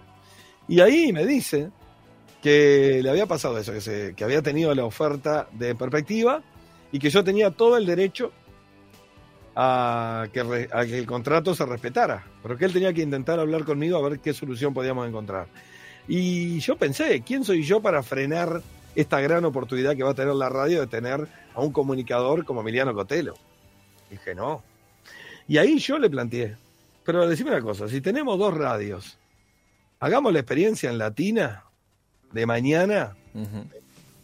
Y 0.67 0.79
ahí 0.79 1.11
me 1.11 1.25
dice 1.25 1.69
que 2.41 3.01
le 3.03 3.09
había 3.09 3.25
pasado 3.25 3.57
eso, 3.57 3.73
que, 3.73 4.13
que 4.15 4.23
había 4.23 4.41
tenido 4.41 4.73
la 4.73 4.85
oferta 4.85 5.47
de 5.51 5.75
perspectiva 5.75 6.41
y 6.91 6.99
que 6.99 7.09
yo 7.09 7.23
tenía 7.23 7.51
todo 7.51 7.77
el 7.77 7.85
derecho 7.85 8.31
a 9.55 10.27
que, 10.31 10.67
que, 10.87 10.99
el 10.99 11.05
contrato 11.05 11.55
se 11.55 11.65
respetara, 11.65 12.23
pero 12.43 12.57
que 12.57 12.65
él 12.65 12.73
tenía 12.73 12.93
que 12.93 13.01
intentar 13.01 13.39
hablar 13.39 13.65
conmigo 13.65 13.97
a 13.97 14.07
ver 14.07 14.19
qué 14.19 14.33
solución 14.33 14.73
podíamos 14.73 15.07
encontrar. 15.07 15.47
Y 16.07 16.59
yo 16.59 16.77
pensé, 16.77 17.21
¿quién 17.21 17.43
soy 17.43 17.63
yo 17.63 17.81
para 17.81 18.03
frenar 18.03 18.61
esta 18.95 19.19
gran 19.19 19.43
oportunidad 19.45 19.95
que 19.95 20.03
va 20.03 20.11
a 20.11 20.15
tener 20.15 20.35
la 20.35 20.49
radio 20.49 20.79
de 20.79 20.87
tener 20.87 21.27
a 21.53 21.61
un 21.61 21.71
comunicador 21.71 22.45
como 22.45 22.61
Emiliano 22.61 22.93
Cotelo? 22.93 23.33
Dije, 24.09 24.35
no. 24.35 24.63
Y 25.47 25.57
ahí 25.57 25.79
yo 25.79 25.97
le 25.97 26.09
planteé, 26.09 26.55
pero 27.03 27.27
decime 27.27 27.51
una 27.51 27.61
cosa, 27.61 27.87
si 27.87 28.01
tenemos 28.01 28.37
dos 28.37 28.53
radios, 28.53 29.17
hagamos 29.99 30.33
la 30.33 30.39
experiencia 30.39 30.89
en 30.89 30.97
Latina 30.97 31.63
de 32.31 32.45
mañana 32.45 33.15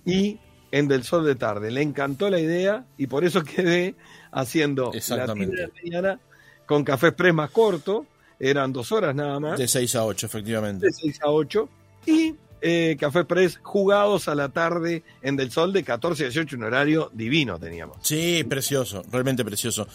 y 0.06 0.38
en 0.73 0.88
Del 0.88 1.03
Sol 1.03 1.23
de 1.23 1.36
Tarde. 1.36 1.69
Le 1.69 1.83
encantó 1.83 2.31
la 2.31 2.39
idea 2.39 2.83
y 2.97 3.05
por 3.05 3.23
eso 3.23 3.43
quedé 3.55 3.95
haciendo 4.31 4.91
la 5.09 5.27
de 5.27 5.71
mañana 5.83 6.19
con 6.65 6.83
café 6.83 7.07
express 7.07 7.33
más 7.33 7.51
corto. 7.51 8.07
Eran 8.39 8.73
dos 8.73 8.91
horas 8.91 9.13
nada 9.13 9.39
más. 9.39 9.59
De 9.59 9.67
6 9.67 9.95
a 9.95 10.05
8, 10.05 10.25
efectivamente. 10.25 10.88
De 10.88 10.91
6 10.91 11.19
a 11.21 11.29
8. 11.29 11.69
Y 12.07 12.36
eh, 12.59 12.97
café 12.99 13.23
press 13.23 13.59
jugados 13.62 14.27
a 14.27 14.33
la 14.33 14.49
tarde 14.49 15.03
en 15.21 15.36
Del 15.36 15.51
Sol 15.51 15.71
de 15.71 15.83
14 15.83 16.23
a 16.23 16.25
18, 16.27 16.55
un 16.55 16.63
horario 16.63 17.12
divino 17.13 17.59
teníamos. 17.59 17.97
Sí, 18.01 18.43
precioso, 18.43 19.03
realmente 19.12 19.45
precioso. 19.45 19.88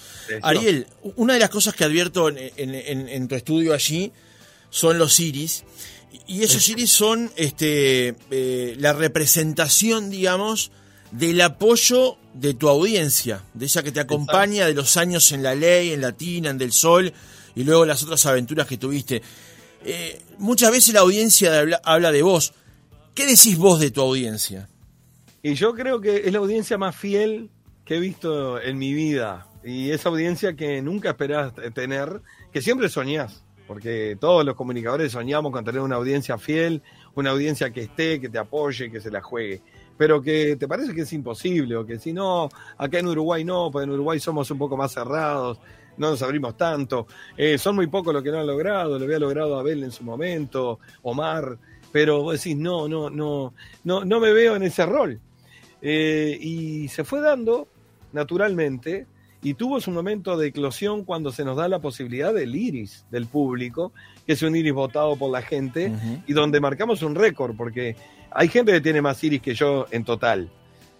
Ariel, 0.42 0.86
una 1.16 1.34
de 1.34 1.40
las 1.40 1.50
cosas 1.50 1.74
que 1.74 1.84
advierto 1.84 2.28
en, 2.28 3.28
tu 3.28 3.34
estudio 3.34 3.74
allí 3.74 4.12
son 4.70 4.96
los 4.96 5.18
iris 5.18 5.64
y 6.26 6.42
esos 6.42 6.68
iris 6.68 6.90
son 6.90 7.30
este, 7.36 8.14
eh, 8.30 8.76
la 8.78 8.92
representación, 8.92 10.10
digamos, 10.10 10.70
del 11.10 11.40
apoyo 11.40 12.16
de 12.34 12.54
tu 12.54 12.68
audiencia, 12.68 13.42
de 13.54 13.66
esa 13.66 13.82
que 13.82 13.92
te 13.92 14.00
acompaña 14.00 14.66
de 14.66 14.74
los 14.74 14.96
años 14.96 15.32
en 15.32 15.42
la 15.42 15.54
ley, 15.54 15.92
en 15.92 16.02
Latina, 16.02 16.50
en 16.50 16.58
Del 16.58 16.72
Sol, 16.72 17.12
y 17.54 17.64
luego 17.64 17.86
las 17.86 18.02
otras 18.02 18.24
aventuras 18.26 18.66
que 18.66 18.76
tuviste. 18.76 19.22
Eh, 19.84 20.20
muchas 20.38 20.70
veces 20.70 20.94
la 20.94 21.00
audiencia 21.00 21.64
habla, 21.82 22.12
de 22.12 22.22
vos. 22.22 22.52
¿Qué 23.14 23.26
decís 23.26 23.56
vos 23.56 23.80
de 23.80 23.90
tu 23.90 24.00
audiencia? 24.00 24.68
Y 25.42 25.54
yo 25.54 25.74
creo 25.74 26.00
que 26.00 26.22
es 26.26 26.32
la 26.32 26.38
audiencia 26.38 26.78
más 26.78 26.94
fiel 26.94 27.50
que 27.84 27.96
he 27.96 28.00
visto 28.00 28.60
en 28.60 28.78
mi 28.78 28.92
vida. 28.92 29.46
Y 29.64 29.90
esa 29.90 30.08
audiencia 30.10 30.54
que 30.54 30.82
nunca 30.82 31.10
esperás 31.10 31.52
tener, 31.74 32.20
que 32.52 32.62
siempre 32.62 32.88
soñás 32.88 33.44
porque 33.68 34.16
todos 34.18 34.46
los 34.46 34.54
comunicadores 34.54 35.12
soñamos 35.12 35.52
con 35.52 35.62
tener 35.62 35.82
una 35.82 35.96
audiencia 35.96 36.38
fiel, 36.38 36.82
una 37.14 37.30
audiencia 37.30 37.70
que 37.70 37.82
esté, 37.82 38.18
que 38.18 38.30
te 38.30 38.38
apoye, 38.38 38.90
que 38.90 38.98
se 38.98 39.10
la 39.10 39.20
juegue. 39.20 39.60
Pero 39.98 40.22
que 40.22 40.56
te 40.56 40.66
parece 40.66 40.94
que 40.94 41.02
es 41.02 41.12
imposible, 41.12 41.76
o 41.76 41.84
que 41.84 41.98
si 41.98 42.14
no, 42.14 42.48
acá 42.78 42.98
en 42.98 43.08
Uruguay 43.08 43.44
no, 43.44 43.70
porque 43.70 43.84
en 43.84 43.90
Uruguay 43.90 44.18
somos 44.18 44.50
un 44.50 44.56
poco 44.56 44.78
más 44.78 44.92
cerrados, 44.92 45.58
no 45.98 46.10
nos 46.10 46.22
abrimos 46.22 46.56
tanto. 46.56 47.06
Eh, 47.36 47.58
son 47.58 47.76
muy 47.76 47.88
pocos 47.88 48.14
los 48.14 48.22
que 48.22 48.30
no 48.30 48.38
han 48.38 48.46
logrado, 48.46 48.98
lo 48.98 49.04
había 49.04 49.18
logrado 49.18 49.58
Abel 49.58 49.84
en 49.84 49.92
su 49.92 50.02
momento, 50.02 50.78
Omar, 51.02 51.58
pero 51.92 52.22
vos 52.22 52.42
decís, 52.42 52.56
no, 52.56 52.88
no, 52.88 53.10
no, 53.10 53.52
no, 53.84 54.02
no 54.02 54.20
me 54.20 54.32
veo 54.32 54.56
en 54.56 54.62
ese 54.62 54.86
rol. 54.86 55.20
Eh, 55.82 56.38
y 56.40 56.88
se 56.88 57.04
fue 57.04 57.20
dando 57.20 57.68
naturalmente 58.12 59.06
y 59.42 59.54
tuvo 59.54 59.80
su 59.80 59.90
momento 59.90 60.36
de 60.36 60.48
eclosión 60.48 61.04
cuando 61.04 61.30
se 61.32 61.44
nos 61.44 61.56
da 61.56 61.68
la 61.68 61.78
posibilidad 61.78 62.34
del 62.34 62.54
iris 62.54 63.06
del 63.10 63.26
público, 63.26 63.92
que 64.26 64.32
es 64.32 64.42
un 64.42 64.56
iris 64.56 64.72
votado 64.72 65.16
por 65.16 65.30
la 65.30 65.42
gente, 65.42 65.92
y 66.26 66.32
donde 66.32 66.60
marcamos 66.60 67.02
un 67.02 67.14
récord, 67.14 67.56
porque 67.56 67.96
hay 68.30 68.48
gente 68.48 68.72
que 68.72 68.80
tiene 68.80 69.00
más 69.00 69.22
iris 69.22 69.40
que 69.40 69.54
yo 69.54 69.86
en 69.90 70.04
total. 70.04 70.50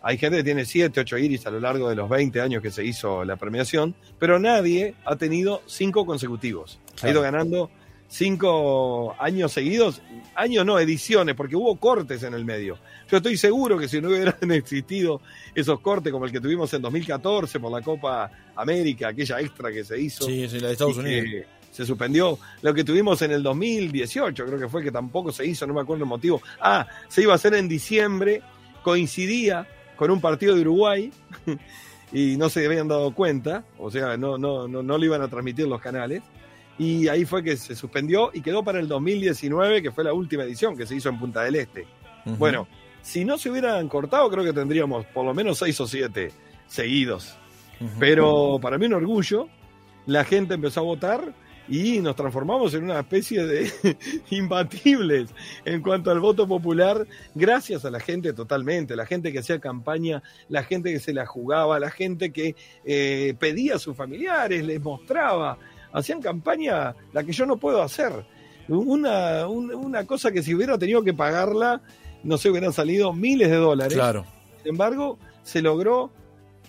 Hay 0.01 0.16
gente 0.16 0.38
que 0.38 0.44
tiene 0.44 0.64
7, 0.64 1.01
8 1.01 1.18
iris 1.18 1.46
a 1.46 1.51
lo 1.51 1.61
largo 1.61 1.88
de 1.88 1.96
los 1.96 2.09
20 2.09 2.40
años 2.40 2.62
que 2.62 2.70
se 2.70 2.85
hizo 2.85 3.24
la 3.24 3.37
premiación, 3.37 3.96
pero 4.18 4.38
nadie 4.38 4.94
ha 5.05 5.16
tenido 5.16 5.61
5 5.66 6.07
consecutivos. 6.07 6.79
Ha 7.03 7.11
ido 7.11 7.20
ganando 7.20 7.70
5 8.09 9.16
años 9.18 9.53
seguidos, 9.53 10.01
años 10.35 10.64
no, 10.64 10.79
ediciones, 10.79 11.35
porque 11.35 11.57
hubo 11.57 11.77
cortes 11.77 12.23
en 12.23 12.35
el 12.35 12.44
medio. 12.44 12.79
Yo 13.11 13.18
estoy 13.18 13.37
seguro 13.37 13.79
que 13.79 13.88
si 13.88 14.01
no 14.01 14.09
hubieran 14.09 14.51
existido 14.51 15.21
esos 15.55 15.81
cortes 15.81 16.12
como 16.12 16.25
el 16.25 16.33
que 16.33 16.40
tuvimos 16.40 16.73
en 16.73 16.83
2014 16.83 17.61
por 17.61 17.71
la 17.71 17.83
Copa 17.83 18.31
América, 18.57 19.09
aquella 19.09 19.40
extra 19.40 19.71
que 19.71 19.85
se 19.85 20.01
hizo. 20.01 20.25
Sí, 20.25 20.47
la 20.59 20.68
de 20.68 20.73
Estados 20.73 20.97
Unidos. 20.97 21.47
Se 21.71 21.85
suspendió. 21.85 22.38
Lo 22.62 22.73
que 22.73 22.83
tuvimos 22.83 23.21
en 23.23 23.31
el 23.31 23.42
2018, 23.42 24.47
creo 24.47 24.59
que 24.59 24.68
fue 24.68 24.83
que 24.83 24.90
tampoco 24.90 25.31
se 25.31 25.47
hizo, 25.47 25.66
no 25.66 25.75
me 25.75 25.83
acuerdo 25.83 26.05
el 26.05 26.09
motivo. 26.09 26.40
Ah, 26.61 26.87
se 27.09 27.23
iba 27.23 27.35
a 27.35 27.37
hacer 27.37 27.55
en 27.55 27.68
diciembre, 27.68 28.42
coincidía 28.83 29.66
con 29.97 30.11
un 30.11 30.21
partido 30.21 30.55
de 30.55 30.62
Uruguay 30.62 31.12
y 32.12 32.37
no 32.37 32.49
se 32.49 32.64
habían 32.64 32.88
dado 32.88 33.12
cuenta, 33.12 33.64
o 33.79 33.90
sea, 33.90 34.16
no, 34.16 34.38
no, 34.38 34.66
no, 34.66 34.83
no 34.83 34.99
lo 34.99 35.05
iban 35.05 35.21
a 35.21 35.29
transmitir 35.29 35.68
los 35.68 35.81
canales. 35.81 36.23
Y 36.79 37.09
ahí 37.09 37.25
fue 37.25 37.43
que 37.43 37.57
se 37.57 37.75
suspendió 37.75 38.31
y 38.33 38.41
quedó 38.41 38.62
para 38.62 38.79
el 38.79 38.87
2019, 38.87 39.83
que 39.83 39.91
fue 39.91 40.05
la 40.05 40.12
última 40.12 40.45
edición 40.45 40.77
que 40.77 40.87
se 40.87 40.95
hizo 40.95 41.09
en 41.09 41.19
Punta 41.19 41.43
del 41.43 41.57
Este. 41.57 41.87
Bueno, 42.25 42.69
si 43.03 43.25
no 43.25 43.38
se 43.38 43.51
hubieran 43.51 43.88
cortado, 43.88 44.29
creo 44.31 44.45
que 44.45 44.53
tendríamos 44.53 45.07
por 45.07 45.25
lo 45.25 45.35
menos 45.35 45.59
seis 45.59 45.81
o 45.81 45.87
siete 45.87 46.31
seguidos. 46.67 47.37
Pero 47.99 48.59
para 48.61 48.79
mí 48.79 48.87
un 48.87 48.95
orgullo, 48.95 49.49
la 50.07 50.25
gente 50.25 50.55
empezó 50.55 50.81
a 50.81 50.85
votar 50.85 51.35
y 51.69 52.01
nos 52.01 52.17
transformamos 52.17 52.75
en 52.75 52.85
una 52.85 53.01
especie 53.01 53.45
de 53.45 53.71
imbatibles 54.31 55.31
en 55.64 55.83
cuanto 55.83 56.11
al 56.11 56.19
voto 56.19 56.49
popular, 56.49 57.07
gracias 57.35 57.85
a 57.85 57.91
la 57.91 58.01
gente 58.01 58.33
totalmente, 58.33 58.97
la 58.97 59.07
gente 59.07 59.33
que 59.33 59.41
hacía 59.41 59.59
campaña, 59.59 60.23
la 60.49 60.64
gente 60.64 60.93
que 60.93 60.99
se 60.99 61.12
la 61.12 61.27
jugaba, 61.27 61.79
la 61.79 61.91
gente 61.91 62.33
que 62.33 62.57
eh, 62.85 63.35
pedía 63.38 63.77
a 63.77 63.79
sus 63.79 63.97
familiares, 63.97 64.64
les 64.64 64.81
mostraba, 64.81 65.59
hacían 65.99 66.21
campaña 66.21 66.95
la 67.13 67.25
que 67.25 67.33
yo 67.33 67.47
no 67.47 67.57
puedo 67.57 67.83
hacer. 67.83 68.13
Una, 68.69 69.47
una 69.49 70.05
cosa 70.05 70.31
que 70.31 70.43
si 70.43 70.55
hubiera 70.55 70.79
tenido 70.79 71.03
que 71.03 71.15
pagarla, 71.15 71.81
no 72.23 72.37
sé, 72.37 72.51
hubieran 72.51 72.73
salido 72.73 73.13
miles 73.13 73.51
de 73.51 73.57
dólares. 73.57 73.95
Claro. 73.95 74.27
Sin 74.63 74.73
embargo, 74.73 75.19
se 75.43 75.63
logró 75.63 76.11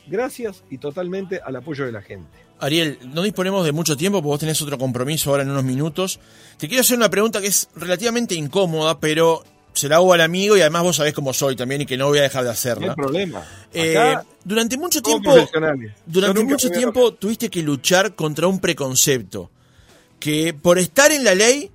gracias 0.07 0.63
y 0.69 0.77
totalmente 0.77 1.41
al 1.43 1.55
apoyo 1.55 1.85
de 1.85 1.91
la 1.91 2.01
gente. 2.01 2.29
Ariel, 2.59 2.99
no 3.13 3.21
disponemos 3.21 3.65
de 3.65 3.71
mucho 3.71 3.95
tiempo 3.95 4.19
porque 4.19 4.27
vos 4.27 4.39
tenés 4.39 4.61
otro 4.61 4.77
compromiso 4.77 5.29
ahora 5.29 5.43
en 5.43 5.51
unos 5.51 5.63
minutos. 5.63 6.19
Te 6.57 6.67
quiero 6.67 6.81
hacer 6.81 6.97
una 6.97 7.09
pregunta 7.09 7.39
que 7.39 7.47
es 7.47 7.69
relativamente 7.75 8.35
incómoda, 8.35 8.99
pero 8.99 9.43
se 9.73 9.87
la 9.87 9.97
hago 9.97 10.13
al 10.13 10.21
amigo 10.21 10.57
y 10.57 10.61
además 10.61 10.83
vos 10.83 10.95
sabés 10.97 11.13
cómo 11.13 11.33
soy 11.33 11.55
también 11.55 11.81
y 11.81 11.85
que 11.85 11.97
no 11.97 12.07
voy 12.07 12.19
a 12.19 12.23
dejar 12.23 12.43
de 12.43 12.49
hacerla. 12.49 12.87
No 12.87 12.91
hay 12.91 12.95
problema. 12.95 13.43
Eh, 13.73 14.15
durante 14.43 14.77
mucho 14.77 15.01
tiempo, 15.01 15.35
durante 16.05 16.43
mucho 16.43 16.69
tiempo 16.69 17.13
tuviste 17.13 17.49
que 17.49 17.61
luchar 17.61 18.15
contra 18.15 18.47
un 18.47 18.59
preconcepto 18.59 19.51
que 20.19 20.53
por 20.53 20.77
estar 20.79 21.11
en 21.11 21.23
la 21.23 21.35
ley 21.35 21.71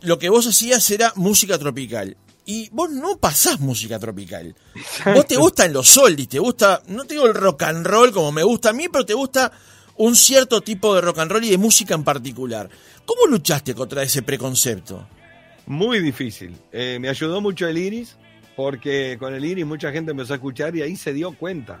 lo 0.00 0.18
que 0.18 0.28
vos 0.28 0.46
hacías 0.46 0.90
era 0.90 1.12
música 1.16 1.58
tropical. 1.58 2.16
Y 2.48 2.68
vos 2.70 2.90
no 2.90 3.18
pasás 3.18 3.58
música 3.58 3.98
tropical. 3.98 4.54
Vos 5.14 5.26
te 5.26 5.36
gustan 5.36 5.72
los 5.72 5.98
oldies, 5.98 6.28
te 6.28 6.38
gusta, 6.38 6.80
no 6.86 7.04
te 7.04 7.14
digo 7.14 7.26
el 7.26 7.34
rock 7.34 7.64
and 7.64 7.84
roll 7.84 8.12
como 8.12 8.30
me 8.30 8.44
gusta 8.44 8.70
a 8.70 8.72
mí, 8.72 8.86
pero 8.90 9.04
te 9.04 9.14
gusta 9.14 9.50
un 9.96 10.14
cierto 10.14 10.60
tipo 10.60 10.94
de 10.94 11.00
rock 11.00 11.18
and 11.18 11.32
roll 11.32 11.44
y 11.44 11.50
de 11.50 11.58
música 11.58 11.94
en 11.94 12.04
particular. 12.04 12.68
¿Cómo 13.04 13.26
luchaste 13.26 13.74
contra 13.74 14.02
ese 14.02 14.22
preconcepto? 14.22 15.08
Muy 15.66 16.00
difícil. 16.00 16.56
Eh, 16.72 16.98
me 17.00 17.08
ayudó 17.08 17.40
mucho 17.40 17.66
el 17.66 17.76
Iris, 17.76 18.16
porque 18.54 19.16
con 19.18 19.34
el 19.34 19.44
Iris 19.44 19.66
mucha 19.66 19.90
gente 19.90 20.12
empezó 20.12 20.32
a 20.32 20.36
escuchar 20.36 20.74
y 20.76 20.82
ahí 20.82 20.96
se 20.96 21.12
dio 21.12 21.32
cuenta 21.32 21.80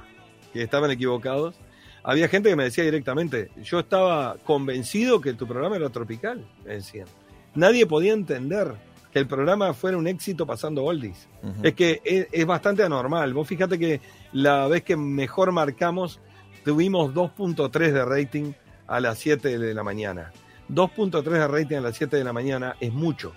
que 0.52 0.62
estaban 0.62 0.90
equivocados. 0.90 1.56
Había 2.02 2.28
gente 2.28 2.50
que 2.50 2.56
me 2.56 2.64
decía 2.64 2.84
directamente, 2.84 3.50
yo 3.62 3.80
estaba 3.80 4.36
convencido 4.44 5.20
que 5.20 5.34
tu 5.34 5.46
programa 5.46 5.76
era 5.76 5.88
tropical, 5.90 6.46
me 6.64 6.74
decían. 6.74 7.06
Nadie 7.54 7.86
podía 7.86 8.12
entender 8.12 8.74
que 9.12 9.18
el 9.20 9.26
programa 9.26 9.72
fuera 9.72 9.96
un 9.96 10.06
éxito 10.06 10.46
pasando 10.46 10.84
oldies. 10.84 11.28
Es 11.62 11.74
que 11.74 12.02
es, 12.04 12.26
es, 12.30 12.46
bastante 12.46 12.82
anormal. 12.82 13.32
Vos 13.32 13.48
fíjate 13.48 13.78
que 13.78 14.00
la 14.32 14.66
vez 14.68 14.82
que 14.82 14.96
mejor 14.96 15.52
marcamos 15.52 16.20
tuvimos 16.64 17.14
2.3 17.14 17.92
de 17.92 18.04
rating 18.04 18.52
a 18.86 19.00
las 19.00 19.18
7 19.18 19.58
de 19.58 19.74
la 19.74 19.82
mañana. 19.82 20.32
2.3 20.68 21.22
de 21.22 21.48
rating 21.48 21.76
a 21.76 21.80
las 21.80 21.96
7 21.96 22.16
de 22.16 22.24
la 22.24 22.32
mañana 22.32 22.76
es 22.80 22.92
mucho. 22.92 23.32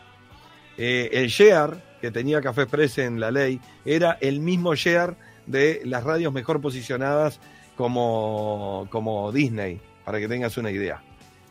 Eh, 0.81 1.09
el 1.11 1.27
share 1.27 1.75
que 1.99 2.09
tenía 2.09 2.39
Café 2.39 2.61
Express 2.61 2.99
en 2.99 3.19
la 3.19 3.31
ley 3.31 3.59
era 3.83 4.17
el 4.21 4.39
mismo 4.39 4.75
share 4.75 5.13
de 5.45 5.81
las 5.83 6.05
radios 6.05 6.31
mejor 6.31 6.61
posicionadas 6.61 7.41
como, 7.75 8.87
como 8.89 9.29
Disney, 9.33 9.81
para 10.05 10.19
que 10.19 10.29
tengas 10.29 10.57
una 10.57 10.71
idea, 10.71 11.03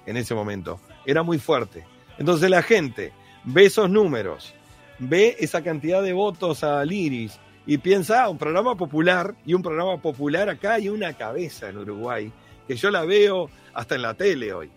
en 0.07 0.17
ese 0.17 0.35
momento. 0.35 0.81
Era 1.05 1.23
muy 1.23 1.39
fuerte. 1.39 1.85
Entonces 2.17 2.49
la 2.49 2.63
gente 2.63 3.13
ve 3.45 3.67
esos 3.67 3.91
números, 3.91 4.55
ve 4.99 5.37
esa 5.39 5.63
cantidad 5.63 6.03
de 6.03 6.15
votos 6.15 6.65
a 6.65 6.83
Liris, 6.87 7.39
y 7.67 7.77
piensa, 7.77 8.23
ah, 8.23 8.31
un 8.31 8.39
programa 8.39 8.77
popular, 8.77 9.35
y 9.45 9.53
un 9.53 9.61
programa 9.61 10.01
popular 10.01 10.49
acá 10.49 10.75
hay 10.75 10.89
una 10.89 11.13
cabeza 11.13 11.69
en 11.69 11.77
Uruguay, 11.77 12.33
que 12.67 12.77
yo 12.77 12.91
la 12.91 13.05
veo 13.05 13.51
hasta 13.75 13.95
en 13.95 14.01
la 14.01 14.15
tele 14.15 14.55
hoy, 14.55 14.71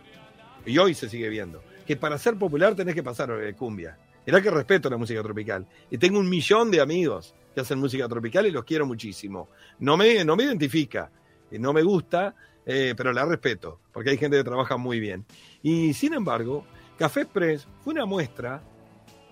y 0.66 0.78
hoy 0.78 0.94
se 0.94 1.08
sigue 1.08 1.30
viendo, 1.30 1.64
que 1.88 1.96
para 1.96 2.18
ser 2.18 2.36
popular 2.36 2.76
tenés 2.76 2.96
que 2.96 3.02
pasar 3.02 3.30
cumbia. 3.56 3.98
Mirá 4.26 4.42
que 4.42 4.52
respeto 4.52 4.90
la 4.90 4.98
música 4.98 5.22
tropical. 5.24 5.68
Y 5.90 5.98
tengo 5.98 6.20
un 6.20 6.30
millón 6.30 6.70
de 6.72 6.82
amigos 6.82 7.34
que 7.54 7.62
hacen 7.62 7.80
música 7.80 8.08
tropical 8.08 8.46
y 8.46 8.52
los 8.52 8.64
quiero 8.64 8.86
muchísimo. 8.86 9.50
No 9.80 9.98
me, 9.98 10.24
no 10.24 10.36
me 10.36 10.44
identifica, 10.44 11.12
no 11.52 11.74
me 11.74 11.84
gusta, 11.84 12.36
eh, 12.66 12.94
pero 12.96 13.12
la 13.12 13.26
respeto, 13.26 13.80
porque 13.92 14.12
hay 14.12 14.18
gente 14.18 14.38
que 14.38 14.44
trabaja 14.44 14.78
muy 14.78 15.00
bien. 15.00 15.26
Y 15.64 15.94
sin 15.94 16.14
embargo, 16.14 16.66
Café 16.98 17.22
Express 17.22 17.68
fue 17.84 17.94
una 17.94 18.06
muestra 18.06 18.62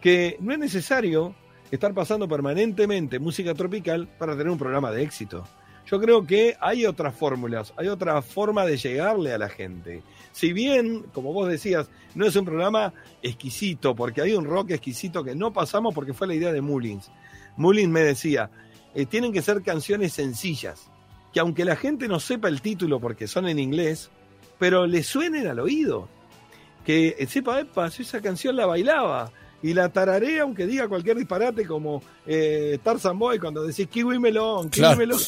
que 0.02 0.38
no 0.40 0.54
es 0.54 0.60
necesario 0.60 1.36
estar 1.72 1.94
pasando 1.94 2.28
permanentemente 2.28 3.20
música 3.20 3.54
tropical 3.54 4.08
para 4.18 4.34
tener 4.34 4.50
un 4.50 4.58
programa 4.58 4.92
de 4.92 5.04
éxito. 5.04 5.46
Yo 5.86 6.00
creo 6.00 6.26
que 6.26 6.56
hay 6.60 6.86
otras 6.86 7.16
fórmulas, 7.16 7.74
hay 7.76 7.88
otra 7.88 8.22
forma 8.22 8.66
de 8.66 8.78
llegarle 8.78 9.34
a 9.34 9.38
la 9.38 9.50
gente. 9.50 10.04
Si 10.32 10.54
bien, 10.54 11.04
como 11.14 11.34
vos 11.34 11.50
decías, 11.50 11.90
no 12.16 12.26
es 12.26 12.36
un 12.36 12.46
programa 12.46 12.94
exquisito, 13.22 13.96
porque 13.96 14.22
hay 14.22 14.34
un 14.34 14.46
rock 14.46 14.72
exquisito 14.72 15.24
que 15.24 15.36
no 15.36 15.52
pasamos 15.52 15.94
porque 15.96 16.14
fue 16.14 16.28
la 16.28 16.36
idea 16.36 16.52
de 16.52 16.62
Mullins. 16.62 17.12
Mullins 17.58 17.90
me 17.90 18.02
decía, 18.02 18.52
eh, 18.94 19.06
tienen 19.06 19.34
que 19.34 19.42
ser 19.42 19.62
canciones 19.64 20.14
sencillas, 20.14 20.90
que 21.34 21.40
aunque 21.40 21.66
la 21.66 21.76
gente 21.76 22.08
no 22.08 22.20
sepa 22.20 22.48
el 22.48 22.62
título 22.62 23.00
porque 23.00 23.28
son 23.28 23.48
en 23.48 23.60
inglés, 23.60 24.12
pero 24.60 24.86
le 24.86 25.04
suenen 25.04 25.48
al 25.48 25.60
oído. 25.60 26.08
Que 26.86 27.16
eh, 27.18 27.28
sepa, 27.28 27.60
epa, 27.60 27.88
esa 27.88 28.22
canción 28.22 28.56
la 28.56 28.66
bailaba 28.66 29.32
y 29.62 29.74
la 29.74 29.90
tararea 29.90 30.44
aunque 30.44 30.66
diga 30.66 30.88
cualquier 30.88 31.18
disparate 31.18 31.66
como 31.66 32.02
eh, 32.26 32.80
Tarzan 32.84 33.18
Boy 33.18 33.40
cuando 33.40 33.64
decís 33.64 33.88
kiwi 33.88 34.20
melón, 34.20 34.70
kiwi 34.70 34.96
melón. 34.96 35.20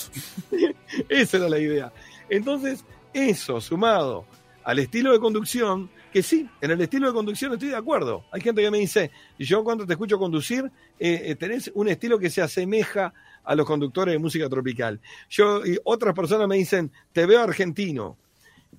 Esa 1.09 1.37
era 1.37 1.49
la 1.49 1.59
idea. 1.59 1.93
Entonces, 2.29 2.85
eso 3.13 3.59
sumado 3.59 4.25
al 4.63 4.79
estilo 4.79 5.11
de 5.11 5.19
conducción, 5.19 5.89
que 6.13 6.23
sí, 6.23 6.47
en 6.61 6.71
el 6.71 6.81
estilo 6.81 7.07
de 7.07 7.13
conducción 7.13 7.53
estoy 7.53 7.69
de 7.69 7.75
acuerdo. 7.75 8.25
Hay 8.31 8.41
gente 8.41 8.61
que 8.61 8.71
me 8.71 8.79
dice, 8.79 9.11
yo 9.39 9.63
cuando 9.63 9.85
te 9.85 9.93
escucho 9.93 10.17
conducir, 10.17 10.71
eh, 10.99 11.23
eh, 11.25 11.35
tenés 11.35 11.71
un 11.73 11.87
estilo 11.87 12.19
que 12.19 12.29
se 12.29 12.41
asemeja 12.41 13.13
a 13.43 13.55
los 13.55 13.65
conductores 13.65 14.13
de 14.13 14.19
música 14.19 14.47
tropical. 14.49 14.99
Yo 15.29 15.65
y 15.65 15.77
otras 15.83 16.13
personas 16.13 16.47
me 16.47 16.57
dicen, 16.57 16.91
te 17.11 17.25
veo 17.25 17.41
argentino. 17.41 18.17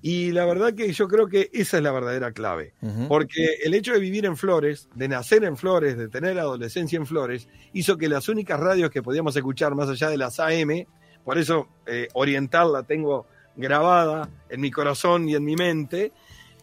Y 0.05 0.33
la 0.33 0.43
verdad 0.43 0.73
que 0.73 0.91
yo 0.91 1.07
creo 1.07 1.27
que 1.27 1.49
esa 1.53 1.77
es 1.77 1.83
la 1.83 1.93
verdadera 1.93 2.33
clave, 2.33 2.73
porque 3.07 3.59
el 3.63 3.73
hecho 3.73 3.93
de 3.93 4.01
vivir 4.01 4.25
en 4.25 4.35
Flores, 4.35 4.89
de 4.93 5.07
nacer 5.07 5.45
en 5.45 5.55
Flores, 5.55 5.97
de 5.97 6.09
tener 6.09 6.37
adolescencia 6.37 6.97
en 6.97 7.05
Flores, 7.05 7.47
hizo 7.71 7.97
que 7.97 8.09
las 8.09 8.27
únicas 8.27 8.59
radios 8.59 8.91
que 8.91 9.01
podíamos 9.01 9.33
escuchar 9.37 9.75
más 9.75 9.87
allá 9.87 10.09
de 10.09 10.17
las 10.17 10.41
AM, 10.41 10.85
por 11.23 11.37
eso 11.37 11.69
eh, 11.85 12.09
Oriental 12.15 12.73
la 12.73 12.83
tengo 12.83 13.27
grabada 13.55 14.29
en 14.49 14.59
mi 14.59 14.71
corazón 14.71 15.29
y 15.29 15.35
en 15.35 15.45
mi 15.45 15.55
mente, 15.55 16.11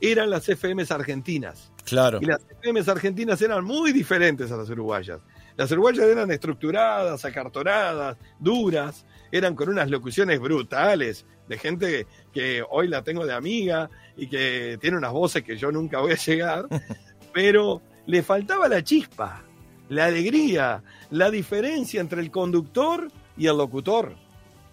eran 0.02 0.28
las 0.28 0.46
FMs 0.46 0.90
argentinas. 0.90 1.72
Claro. 1.86 2.18
Y 2.20 2.26
las 2.26 2.42
FMs 2.62 2.88
argentinas 2.88 3.40
eran 3.40 3.64
muy 3.64 3.92
diferentes 3.92 4.52
a 4.52 4.58
las 4.58 4.68
uruguayas. 4.68 5.22
Las 5.56 5.72
uruguayas 5.72 6.04
eran 6.04 6.30
estructuradas, 6.30 7.24
acartonadas, 7.24 8.18
duras, 8.38 9.06
eran 9.32 9.54
con 9.54 9.70
unas 9.70 9.88
locuciones 9.88 10.38
brutales, 10.40 11.24
de 11.48 11.58
gente 11.58 12.06
que 12.32 12.62
hoy 12.68 12.88
la 12.88 13.02
tengo 13.02 13.26
de 13.26 13.34
amiga 13.34 13.90
y 14.16 14.26
que 14.28 14.78
tiene 14.80 14.96
unas 14.96 15.12
voces 15.12 15.42
que 15.42 15.56
yo 15.56 15.72
nunca 15.72 16.00
voy 16.00 16.12
a 16.12 16.16
llegar, 16.16 16.66
pero 17.32 17.82
le 18.06 18.22
faltaba 18.22 18.68
la 18.68 18.82
chispa, 18.82 19.42
la 19.88 20.06
alegría, 20.06 20.82
la 21.10 21.30
diferencia 21.30 22.00
entre 22.00 22.20
el 22.20 22.30
conductor 22.30 23.10
y 23.36 23.46
el 23.46 23.56
locutor. 23.56 24.14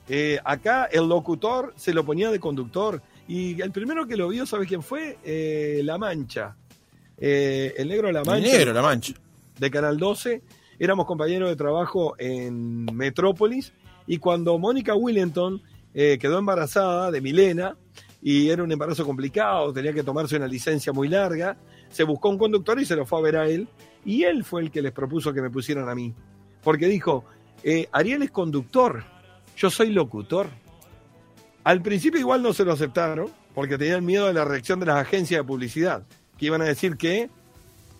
Eh, 0.09 0.39
acá 0.43 0.85
el 0.85 1.07
locutor 1.07 1.73
se 1.75 1.93
lo 1.93 2.05
ponía 2.05 2.31
de 2.31 2.39
conductor 2.39 3.01
y 3.27 3.61
el 3.61 3.71
primero 3.71 4.07
que 4.07 4.15
lo 4.15 4.29
vio, 4.29 4.45
¿sabes 4.45 4.67
quién 4.67 4.81
fue? 4.81 5.17
Eh, 5.23 5.81
la 5.83 5.97
Mancha. 5.97 6.55
Eh, 7.17 7.73
el 7.77 7.89
negro 7.89 8.11
La 8.11 8.23
Mancha. 8.23 8.47
El 8.47 8.57
negro 8.57 8.73
La 8.73 8.81
Mancha. 8.81 9.13
De 9.59 9.71
Canal 9.71 9.97
12. 9.97 10.41
Éramos 10.79 11.05
compañeros 11.05 11.49
de 11.49 11.55
trabajo 11.55 12.15
en 12.19 12.85
Metrópolis 12.93 13.73
y 14.05 14.19
cuando 14.19 14.57
Mónica 14.59 14.95
Willington 14.95 15.61
eh, 15.99 16.19
quedó 16.19 16.37
embarazada 16.37 17.09
de 17.09 17.21
Milena 17.21 17.75
y 18.21 18.49
era 18.49 18.61
un 18.61 18.71
embarazo 18.71 19.03
complicado, 19.03 19.73
tenía 19.73 19.91
que 19.93 20.03
tomarse 20.03 20.35
una 20.35 20.45
licencia 20.45 20.93
muy 20.93 21.07
larga, 21.07 21.57
se 21.89 22.03
buscó 22.03 22.29
un 22.29 22.37
conductor 22.37 22.79
y 22.79 22.85
se 22.85 22.95
lo 22.95 23.03
fue 23.03 23.17
a 23.17 23.21
ver 23.23 23.35
a 23.37 23.47
él 23.47 23.67
y 24.05 24.21
él 24.21 24.43
fue 24.43 24.61
el 24.61 24.69
que 24.69 24.83
les 24.83 24.91
propuso 24.91 25.33
que 25.33 25.41
me 25.41 25.49
pusieran 25.49 25.89
a 25.89 25.95
mí, 25.95 26.13
porque 26.61 26.85
dijo, 26.85 27.25
eh, 27.63 27.89
Ariel 27.91 28.21
es 28.21 28.29
conductor, 28.29 29.05
yo 29.55 29.71
soy 29.71 29.89
locutor. 29.89 30.49
Al 31.63 31.81
principio 31.81 32.19
igual 32.19 32.43
no 32.43 32.53
se 32.53 32.63
lo 32.63 32.73
aceptaron 32.73 33.31
porque 33.55 33.79
tenían 33.79 34.05
miedo 34.05 34.27
de 34.27 34.33
la 34.33 34.45
reacción 34.45 34.79
de 34.79 34.85
las 34.85 34.97
agencias 34.97 35.39
de 35.39 35.47
publicidad, 35.47 36.03
que 36.37 36.45
iban 36.45 36.61
a 36.61 36.65
decir 36.65 36.95
que 36.95 37.31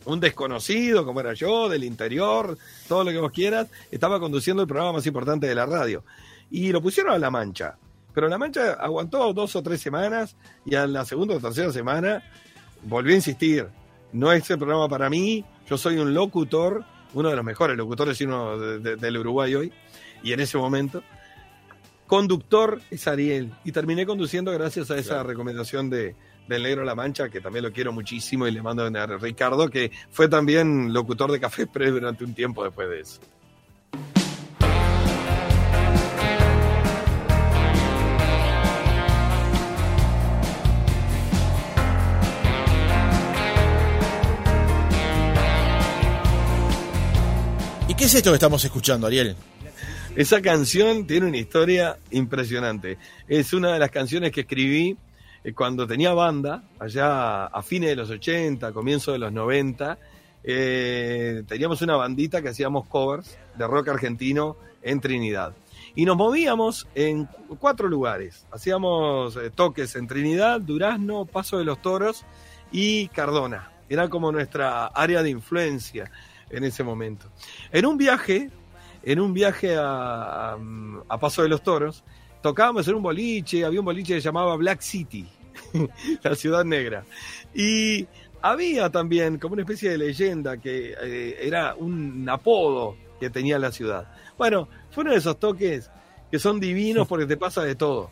un 0.06 0.20
desconocido, 0.20 1.04
como 1.04 1.20
era 1.20 1.34
yo, 1.34 1.68
del 1.68 1.84
interior, 1.84 2.60
todo 2.88 3.04
lo 3.04 3.10
que 3.10 3.18
vos 3.18 3.32
quieras, 3.32 3.70
estaba 3.90 4.20
conduciendo 4.20 4.62
el 4.62 4.68
programa 4.68 4.94
más 4.94 5.08
importante 5.08 5.48
de 5.48 5.56
la 5.56 5.66
radio. 5.66 6.04
Y 6.52 6.72
lo 6.72 6.80
pusieron 6.80 7.14
a 7.14 7.18
La 7.18 7.32
Mancha. 7.32 7.76
Pero 8.18 8.30
La 8.30 8.40
Mancha 8.40 8.74
aguantó 8.74 9.32
dos 9.32 9.56
o 9.56 9.62
tres 9.62 9.80
semanas 9.80 10.36
y 10.66 10.74
a 10.74 10.88
la 10.88 11.06
segunda 11.06 11.36
o 11.36 11.40
tercera 11.40 11.72
semana 11.72 12.24
volvió 12.82 13.14
a 13.14 13.18
insistir. 13.18 13.68
No 14.12 14.32
es 14.32 14.50
el 14.50 14.58
programa 14.58 14.90
para 14.90 15.08
mí, 15.08 15.46
yo 15.70 15.78
soy 15.78 16.00
un 16.00 16.16
locutor, 16.16 16.84
uno 17.14 17.30
de 17.30 17.36
los 17.36 17.46
mejores 17.46 17.78
locutores 17.78 18.18
del 18.18 19.18
Uruguay 19.20 19.54
hoy, 19.54 19.72
y 20.24 20.34
en 20.34 20.40
ese 20.40 20.58
momento. 20.58 21.04
Conductor 22.08 22.82
es 22.90 23.08
Ariel, 23.08 23.54
y 23.64 23.72
terminé 23.72 24.08
conduciendo 24.08 24.52
gracias 24.52 24.90
a 24.90 24.98
esa 24.98 25.22
recomendación 25.22 25.88
de, 25.92 26.16
del 26.48 26.64
Negro 26.64 26.84
La 26.84 26.96
Mancha, 26.96 27.30
que 27.30 27.40
también 27.40 27.66
lo 27.66 27.72
quiero 27.72 27.94
muchísimo 27.94 28.48
y 28.48 28.52
le 28.52 28.64
mando 28.64 28.84
a 28.84 29.06
Ricardo, 29.06 29.70
que 29.70 29.92
fue 30.10 30.28
también 30.28 30.92
locutor 30.92 31.32
de 31.32 31.40
Café 31.40 31.62
Express 31.66 31.92
durante 31.92 32.24
un 32.24 32.34
tiempo 32.34 32.64
después 32.64 32.90
de 32.90 33.00
eso. 33.00 33.22
Es 48.08 48.16
esto 48.16 48.32
que 48.32 48.36
estamos 48.36 48.64
escuchando, 48.64 49.06
Ariel? 49.06 49.36
Esa 50.16 50.42
canción 50.42 51.06
tiene 51.06 51.26
una 51.26 51.36
historia 51.36 51.98
impresionante. 52.12 52.98
Es 53.28 53.52
una 53.52 53.74
de 53.74 53.80
las 53.80 53.92
canciones 53.92 54.32
que 54.32 54.42
escribí 54.42 54.96
eh, 55.44 55.52
cuando 55.52 55.86
tenía 55.86 56.14
banda, 56.14 56.64
allá 56.80 57.48
a 57.48 57.62
fines 57.64 57.90
de 57.90 57.98
los 57.98 58.10
80, 58.10 58.72
comienzo 58.72 59.12
de 59.12 59.20
los 59.20 59.34
90, 59.34 59.98
eh, 60.42 61.44
teníamos 61.50 61.82
una 61.82 61.98
bandita 61.98 62.42
que 62.42 62.48
hacíamos 62.48 62.88
covers 62.88 63.38
de 63.58 63.68
rock 63.68 63.90
argentino 63.90 64.56
en 64.82 65.02
Trinidad. 65.02 65.52
Y 65.94 66.06
nos 66.06 66.16
movíamos 66.16 66.88
en 66.96 67.28
cuatro 67.60 67.90
lugares. 67.90 68.46
Hacíamos 68.52 69.36
eh, 69.36 69.50
toques 69.54 69.98
en 69.98 70.08
Trinidad, 70.08 70.62
Durazno, 70.62 71.26
Paso 71.26 71.58
de 71.58 71.66
los 71.66 71.82
Toros 71.82 72.24
y 72.72 73.10
Cardona. 73.10 73.70
Era 73.90 74.08
como 74.08 74.32
nuestra 74.32 74.86
área 74.86 75.22
de 75.24 75.30
influencia 75.30 76.10
en 76.50 76.64
ese 76.64 76.84
momento. 76.84 77.28
En 77.72 77.86
un 77.86 77.98
viaje, 77.98 78.50
en 79.04 79.20
un 79.20 79.34
viaje 79.34 79.76
a, 79.78 80.58
Paso 81.20 81.44
de 81.44 81.50
los 81.50 81.62
Toros, 81.62 82.04
tocábamos 82.42 82.88
en 82.88 82.96
un 82.96 83.04
boliche, 83.04 83.66
había 83.66 83.80
un 83.80 83.86
boliche 83.86 84.16
que 84.16 84.22
se 84.22 84.26
llamaba 84.26 84.56
Black 84.56 84.82
City. 84.82 85.28
la 86.24 86.36
ciudad 86.36 86.64
negra. 86.64 87.04
Y 87.54 88.08
había 88.42 88.90
también 88.90 89.40
como 89.40 89.54
una 89.54 89.64
especie 89.64 89.90
de 89.90 89.98
leyenda 89.98 90.58
que 90.58 90.94
eh, 91.02 91.38
era 91.42 91.76
un 91.76 92.28
apodo 92.30 92.96
que 93.20 93.30
tenía 93.30 93.58
la 93.58 93.72
ciudad. 93.72 94.08
Bueno, 94.38 94.68
fue 94.92 95.04
uno 95.04 95.12
de 95.12 95.18
esos 95.18 95.40
toques 95.40 95.90
que 96.30 96.40
son 96.40 96.60
divinos 96.60 97.08
porque 97.08 97.26
te 97.26 97.38
pasa 97.38 97.64
de 97.64 97.76
todo. 97.76 98.10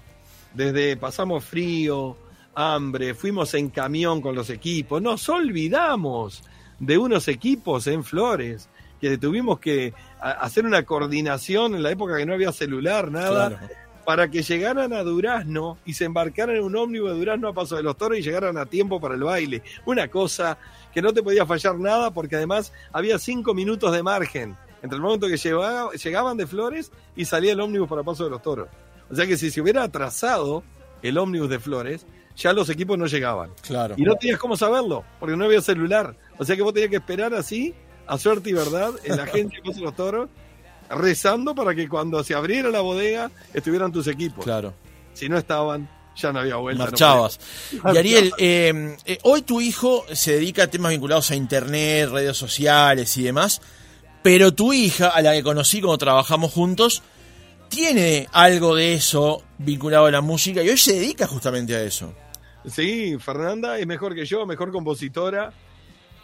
Desde 0.53 0.97
pasamos 0.97 1.43
frío, 1.43 2.17
hambre, 2.55 3.13
fuimos 3.13 3.53
en 3.53 3.69
camión 3.69 4.21
con 4.21 4.35
los 4.35 4.49
equipos, 4.49 5.01
nos 5.01 5.27
olvidamos 5.29 6.43
de 6.79 6.97
unos 6.97 7.27
equipos 7.27 7.87
en 7.87 8.03
Flores 8.03 8.69
que 8.99 9.17
tuvimos 9.17 9.59
que 9.59 9.93
hacer 10.19 10.65
una 10.65 10.83
coordinación 10.83 11.75
en 11.75 11.83
la 11.83 11.91
época 11.91 12.17
que 12.17 12.25
no 12.25 12.33
había 12.33 12.51
celular, 12.51 13.11
nada 13.11 13.69
para 14.05 14.29
que 14.29 14.43
llegaran 14.43 14.93
a 14.93 15.03
Durazno 15.03 15.79
y 15.83 15.93
se 15.93 16.05
embarcaran 16.05 16.55
en 16.55 16.63
un 16.63 16.75
ómnibus 16.75 17.11
de 17.11 17.17
Durazno 17.17 17.49
a 17.49 17.53
Paso 17.53 17.75
de 17.75 17.83
los 17.83 17.97
Toros 17.97 18.19
y 18.19 18.21
llegaran 18.21 18.57
a 18.57 18.67
tiempo 18.67 19.01
para 19.01 19.15
el 19.15 19.23
baile. 19.23 19.63
Una 19.85 20.07
cosa 20.07 20.57
que 20.93 21.01
no 21.01 21.11
te 21.11 21.23
podía 21.23 21.45
fallar 21.45 21.77
nada 21.79 22.11
porque 22.11 22.35
además 22.35 22.71
había 22.93 23.17
cinco 23.17 23.53
minutos 23.53 23.91
de 23.91 24.03
margen 24.03 24.55
entre 24.83 24.97
el 24.97 25.01
momento 25.01 25.27
que 25.27 25.37
llegaban 25.37 26.37
de 26.37 26.45
Flores 26.45 26.91
y 27.15 27.25
salía 27.25 27.53
el 27.53 27.59
ómnibus 27.59 27.89
para 27.89 28.03
Paso 28.03 28.23
de 28.23 28.29
los 28.29 28.41
Toros. 28.43 28.69
O 29.09 29.15
sea 29.15 29.25
que 29.25 29.37
si 29.37 29.49
se 29.49 29.59
hubiera 29.59 29.83
atrasado 29.83 30.63
el 31.01 31.17
ómnibus 31.17 31.49
de 31.49 31.59
Flores, 31.59 32.05
ya 32.35 32.53
los 32.53 32.69
equipos 32.69 32.97
no 32.97 33.07
llegaban. 33.07 33.51
Claro. 33.61 33.95
Y 33.97 34.03
no 34.03 34.15
tenías 34.15 34.39
cómo 34.39 34.55
saberlo, 34.55 35.03
porque 35.19 35.35
no 35.35 35.45
había 35.45 35.61
celular. 35.61 36.15
O 36.37 36.45
sea 36.45 36.55
que 36.55 36.61
vos 36.61 36.73
tenías 36.73 36.89
que 36.89 36.97
esperar 36.97 37.33
así, 37.33 37.73
a 38.07 38.17
suerte 38.17 38.49
y 38.49 38.53
verdad, 38.53 38.93
en 39.03 39.17
la 39.17 39.25
gente 39.25 39.57
de 39.57 39.61
Paso 39.61 39.79
de 39.79 39.85
los 39.85 39.95
Toros, 39.95 40.29
rezando 40.89 41.55
para 41.55 41.73
que 41.73 41.87
cuando 41.87 42.23
se 42.23 42.33
abriera 42.33 42.69
la 42.69 42.81
bodega 42.81 43.31
estuvieran 43.53 43.91
tus 43.91 44.07
equipos. 44.07 44.43
Claro. 44.43 44.73
Si 45.13 45.29
no 45.29 45.37
estaban, 45.37 45.89
ya 46.15 46.31
no 46.31 46.39
había 46.39 46.57
vuelta. 46.57 46.83
Marchabas. 46.83 47.39
y 47.71 47.97
Ariel, 47.97 48.33
eh, 48.37 48.97
eh, 49.05 49.17
hoy 49.23 49.41
tu 49.41 49.61
hijo 49.61 50.05
se 50.11 50.33
dedica 50.33 50.63
a 50.63 50.67
temas 50.67 50.91
vinculados 50.91 51.31
a 51.31 51.35
internet, 51.35 52.09
redes 52.09 52.37
sociales 52.37 53.15
y 53.17 53.23
demás, 53.23 53.61
pero 54.21 54.53
tu 54.53 54.73
hija, 54.73 55.09
a 55.09 55.21
la 55.21 55.33
que 55.33 55.43
conocí 55.43 55.81
cuando 55.81 55.97
trabajamos 55.97 56.51
juntos, 56.51 57.03
tiene 57.69 58.27
algo 58.31 58.75
de 58.75 58.93
eso 58.93 59.43
vinculado 59.57 60.05
a 60.05 60.11
la 60.11 60.21
música 60.21 60.63
y 60.63 60.69
hoy 60.69 60.77
se 60.77 60.93
dedica 60.93 61.27
justamente 61.27 61.75
a 61.75 61.83
eso. 61.83 62.13
Sí, 62.65 63.17
Fernanda 63.19 63.77
es 63.77 63.85
mejor 63.85 64.15
que 64.15 64.25
yo, 64.25 64.45
mejor 64.45 64.71
compositora, 64.71 65.51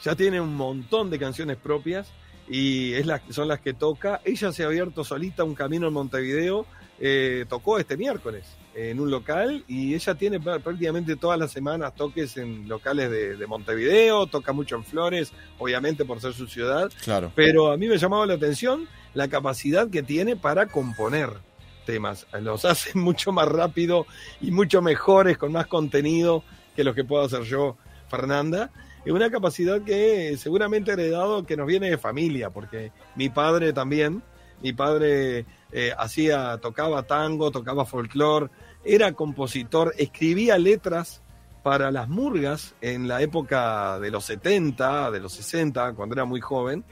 ya 0.04 0.16
tiene 0.16 0.42
un 0.42 0.56
montón 0.56 1.10
de 1.10 1.20
canciones 1.20 1.58
propias 1.58 2.12
y 2.48 2.94
es 2.94 3.06
las, 3.06 3.22
son 3.30 3.48
las 3.48 3.62
que 3.62 3.74
toca. 3.74 4.22
Ella 4.26 4.52
se 4.52 4.64
ha 4.64 4.68
abierto 4.68 5.04
solita 5.04 5.44
un 5.44 5.56
camino 5.56 5.88
en 5.88 5.94
Montevideo, 5.94 6.66
eh, 7.00 7.46
tocó 7.48 7.78
este 7.80 7.98
miércoles 7.98 8.46
en 8.74 9.00
un 9.00 9.12
local 9.12 9.64
y 9.68 9.94
ella 9.94 10.16
tiene 10.16 10.40
prácticamente 10.40 11.16
todas 11.16 11.38
las 11.38 11.52
semanas 11.52 11.94
toques 11.96 12.38
en 12.38 12.68
locales 12.68 13.10
de, 13.10 13.48
Montevideo, 13.48 14.28
toca 14.28 14.54
mucho 14.54 14.76
en 14.76 14.84
Flores, 14.84 15.32
obviamente 15.60 16.06
por 16.06 16.20
ser 16.22 16.34
su 16.34 16.48
ciudad. 16.48 16.92
Claro. 17.04 17.32
Pero 17.36 17.72
a 17.72 17.78
mí 17.78 17.88
me 17.88 17.98
llamaba 17.98 18.26
la 18.26 18.36
atención 18.36 18.88
la 19.14 19.28
capacidad 19.28 19.90
que 19.90 20.04
tiene 20.04 20.36
para 20.36 20.68
componer 20.68 21.30
temas. 21.86 22.28
Los 22.42 22.66
hace 22.66 22.98
mucho 22.98 23.32
más 23.32 23.48
rápido 23.48 24.06
y 24.40 24.52
mucho 24.52 24.82
mejores, 24.82 25.38
con 25.38 25.52
más 25.52 25.68
contenido 25.68 26.44
que 26.76 26.84
los 26.84 26.96
que 26.96 27.04
puedo 27.04 27.24
hacer 27.24 27.44
yo, 27.44 27.78
Fernanda 28.10 28.72
es 29.06 29.12
una 29.12 29.32
capacidad 29.32 29.82
que 29.82 30.36
seguramente 30.38 30.92
heredado 30.92 31.46
que 31.46 31.58
nos 31.58 31.68
viene 31.68 31.90
de 31.90 31.98
familia, 31.98 32.50
porque 32.50 32.92
mi 33.16 33.30
padre 33.30 33.74
también, 33.74 34.22
mi 34.62 34.74
padre 34.74 35.46
eh, 35.72 35.92
hacía, 35.98 36.58
tocaba 36.62 37.04
tango, 37.04 37.52
tocaba 37.52 37.86
folclore, 37.86 38.50
era 38.84 39.14
compositor, 39.14 39.94
escribía 39.98 40.58
letras 40.58 41.22
para 41.64 41.92
las 41.92 42.10
murgas 42.10 42.76
en 42.82 43.08
la 43.08 43.22
época 43.22 44.00
de 44.00 44.12
los 44.12 44.26
70, 44.26 45.12
de 45.12 45.20
los 45.20 45.34
60, 45.34 45.94
cuando 45.94 46.16
era 46.16 46.26
muy 46.26 46.42
joven. 46.42 46.84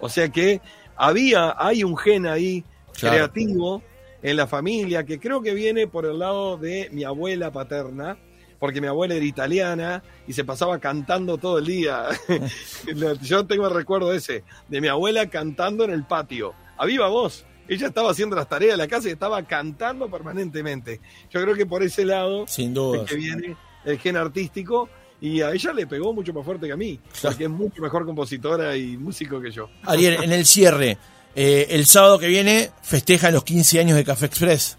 O 0.00 0.08
sea 0.08 0.28
que 0.28 0.60
había, 0.96 1.54
hay 1.58 1.84
un 1.84 1.96
gen 1.96 2.26
ahí 2.26 2.64
creativo 2.98 3.82
en 4.22 4.36
la 4.36 4.46
familia 4.46 5.04
que 5.04 5.20
creo 5.20 5.42
que 5.42 5.52
viene 5.52 5.86
por 5.86 6.06
el 6.06 6.18
lado 6.18 6.56
de 6.56 6.88
mi 6.92 7.04
abuela 7.04 7.52
paterna, 7.52 8.16
porque 8.64 8.80
mi 8.80 8.86
abuela 8.86 9.14
era 9.14 9.26
italiana 9.26 10.02
y 10.26 10.32
se 10.32 10.42
pasaba 10.42 10.78
cantando 10.78 11.36
todo 11.36 11.58
el 11.58 11.66
día. 11.66 12.06
Yo 13.20 13.44
tengo 13.44 13.68
el 13.68 13.74
recuerdo 13.74 14.10
ese, 14.14 14.42
de 14.68 14.80
mi 14.80 14.88
abuela 14.88 15.28
cantando 15.28 15.84
en 15.84 15.90
el 15.90 16.04
patio, 16.04 16.54
a 16.78 16.86
viva 16.86 17.08
voz. 17.08 17.44
Ella 17.68 17.88
estaba 17.88 18.10
haciendo 18.10 18.34
las 18.34 18.48
tareas 18.48 18.72
de 18.72 18.76
la 18.78 18.88
casa 18.88 19.10
y 19.10 19.12
estaba 19.12 19.42
cantando 19.42 20.10
permanentemente. 20.10 21.02
Yo 21.28 21.42
creo 21.42 21.54
que 21.54 21.66
por 21.66 21.82
ese 21.82 22.06
lado 22.06 22.46
Sin 22.48 22.72
duda. 22.72 23.02
es 23.02 23.10
que 23.10 23.16
viene 23.16 23.54
el 23.84 23.98
gen 23.98 24.16
artístico 24.16 24.88
y 25.20 25.42
a 25.42 25.50
ella 25.50 25.74
le 25.74 25.86
pegó 25.86 26.14
mucho 26.14 26.32
más 26.32 26.42
fuerte 26.42 26.66
que 26.66 26.72
a 26.72 26.76
mí, 26.76 26.98
porque 27.20 27.44
es 27.44 27.50
mucho 27.50 27.82
mejor 27.82 28.06
compositora 28.06 28.74
y 28.78 28.96
músico 28.96 29.42
que 29.42 29.50
yo. 29.50 29.68
Ariel, 29.82 30.24
en 30.24 30.32
el 30.32 30.46
cierre, 30.46 30.96
eh, 31.36 31.66
el 31.68 31.84
sábado 31.84 32.18
que 32.18 32.28
viene 32.28 32.70
festejan 32.80 33.34
los 33.34 33.44
15 33.44 33.80
años 33.80 33.96
de 33.98 34.04
Café 34.06 34.24
Express. 34.24 34.78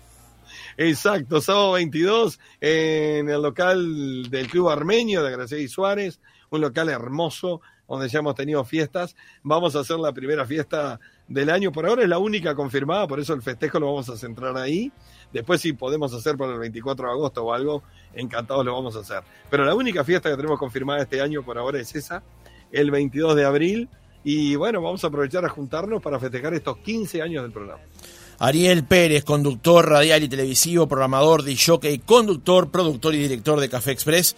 Exacto, 0.78 1.40
sábado 1.40 1.72
22 1.74 2.38
en 2.60 3.30
el 3.30 3.42
local 3.42 4.30
del 4.30 4.48
Club 4.50 4.70
Armenio 4.70 5.24
de 5.24 5.32
Graciela 5.32 5.70
Suárez, 5.70 6.20
un 6.50 6.60
local 6.60 6.90
hermoso 6.90 7.62
donde 7.88 8.10
ya 8.10 8.20
hemos 8.20 8.36
tenido 8.36 8.66
fiestas. 8.66 9.16
Vamos 9.42 9.78
a 9.78 9.80
hacer 9.80 9.98
la 10.00 10.12
primera 10.12 10.46
fiesta 10.46 11.00
del 11.30 11.50
año, 11.50 11.72
por 11.72 11.86
ahora 11.86 12.04
es 12.04 12.10
la 12.10 12.18
única 12.18 12.56
confirmada, 12.56 13.08
por 13.08 13.22
eso 13.22 13.34
el 13.34 13.42
festejo 13.42 13.80
lo 13.80 13.86
vamos 13.86 14.10
a 14.10 14.18
centrar 14.18 14.58
ahí. 14.58 14.92
Después 15.32 15.62
si 15.62 15.72
podemos 15.72 16.14
hacer 16.14 16.36
para 16.36 16.52
el 16.52 16.60
24 16.60 17.06
de 17.08 17.12
agosto 17.12 17.46
o 17.46 17.54
algo, 17.54 17.82
encantados 18.14 18.66
lo 18.66 18.74
vamos 18.74 18.98
a 18.98 19.00
hacer. 19.00 19.24
Pero 19.50 19.64
la 19.64 19.76
única 19.76 20.04
fiesta 20.04 20.30
que 20.30 20.36
tenemos 20.36 20.60
confirmada 20.60 21.04
este 21.04 21.22
año 21.22 21.42
por 21.42 21.58
ahora 21.58 21.80
es 21.80 21.96
esa, 21.96 22.22
el 22.74 22.92
22 22.92 23.38
de 23.38 23.46
abril. 23.46 23.90
Y 24.26 24.58
bueno, 24.58 24.82
vamos 24.82 25.04
a 25.06 25.08
aprovechar 25.08 25.46
a 25.46 25.50
juntarnos 25.50 26.02
para 26.02 26.20
festejar 26.20 26.54
estos 26.54 26.78
15 26.80 27.22
años 27.22 27.44
del 27.44 27.54
programa. 27.54 27.82
Ariel 28.40 28.84
Pérez, 28.84 29.24
conductor 29.24 29.88
radial 29.88 30.24
y 30.24 30.28
televisivo, 30.28 30.88
programador 30.88 31.44
de 31.44 31.58
jockey, 31.58 32.00
conductor, 32.00 32.70
productor 32.70 33.16
y 33.16 33.20
director 33.20 33.60
de 33.60 33.70
Café 33.70 33.92
Express 33.92 34.36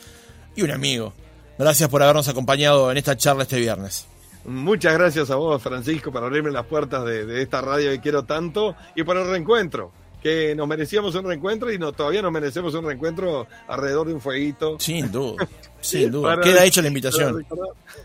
y 0.56 0.62
un 0.62 0.72
amigo. 0.72 1.14
Gracias 1.58 1.90
por 1.90 2.04
habernos 2.04 2.28
acompañado 2.28 2.92
en 2.92 2.98
esta 2.98 3.18
charla 3.18 3.44
este 3.44 3.60
viernes. 3.60 4.08
Muchas 4.46 4.94
gracias 4.94 5.30
a 5.30 5.36
vos, 5.36 5.62
Francisco, 5.62 6.12
por 6.12 6.24
abrirme 6.24 6.52
las 6.52 6.66
puertas 6.66 7.04
de, 7.04 7.42
esta 7.42 7.62
radio 7.62 7.92
que 7.92 8.00
quiero 8.00 8.24
tanto 8.24 8.76
y 8.96 9.04
por 9.04 9.18
el 9.18 9.28
reencuentro. 9.28 9.92
Que 10.22 10.56
nos 10.56 10.68
merecíamos 10.68 11.14
un 11.16 11.26
reencuentro 11.26 11.72
y 11.72 11.78
no, 11.78 11.92
todavía 11.92 12.22
nos 12.22 12.32
merecemos 12.32 12.74
un 12.74 12.86
reencuentro 12.86 13.48
alrededor 13.68 14.08
de 14.08 14.14
un 14.14 14.22
fueguito. 14.22 14.78
Sin 14.80 15.12
duda, 15.12 15.48
sin 15.82 16.12
duda. 16.12 16.40
Queda 16.42 16.64
hecha 16.64 16.82
la 16.82 16.88
invitación. 16.88 17.46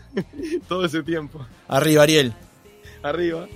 Todo 0.67 0.85
ese 0.85 1.01
tiempo. 1.03 1.45
Arriba, 1.67 2.03
Ariel. 2.03 2.33
Arriba. 3.03 3.47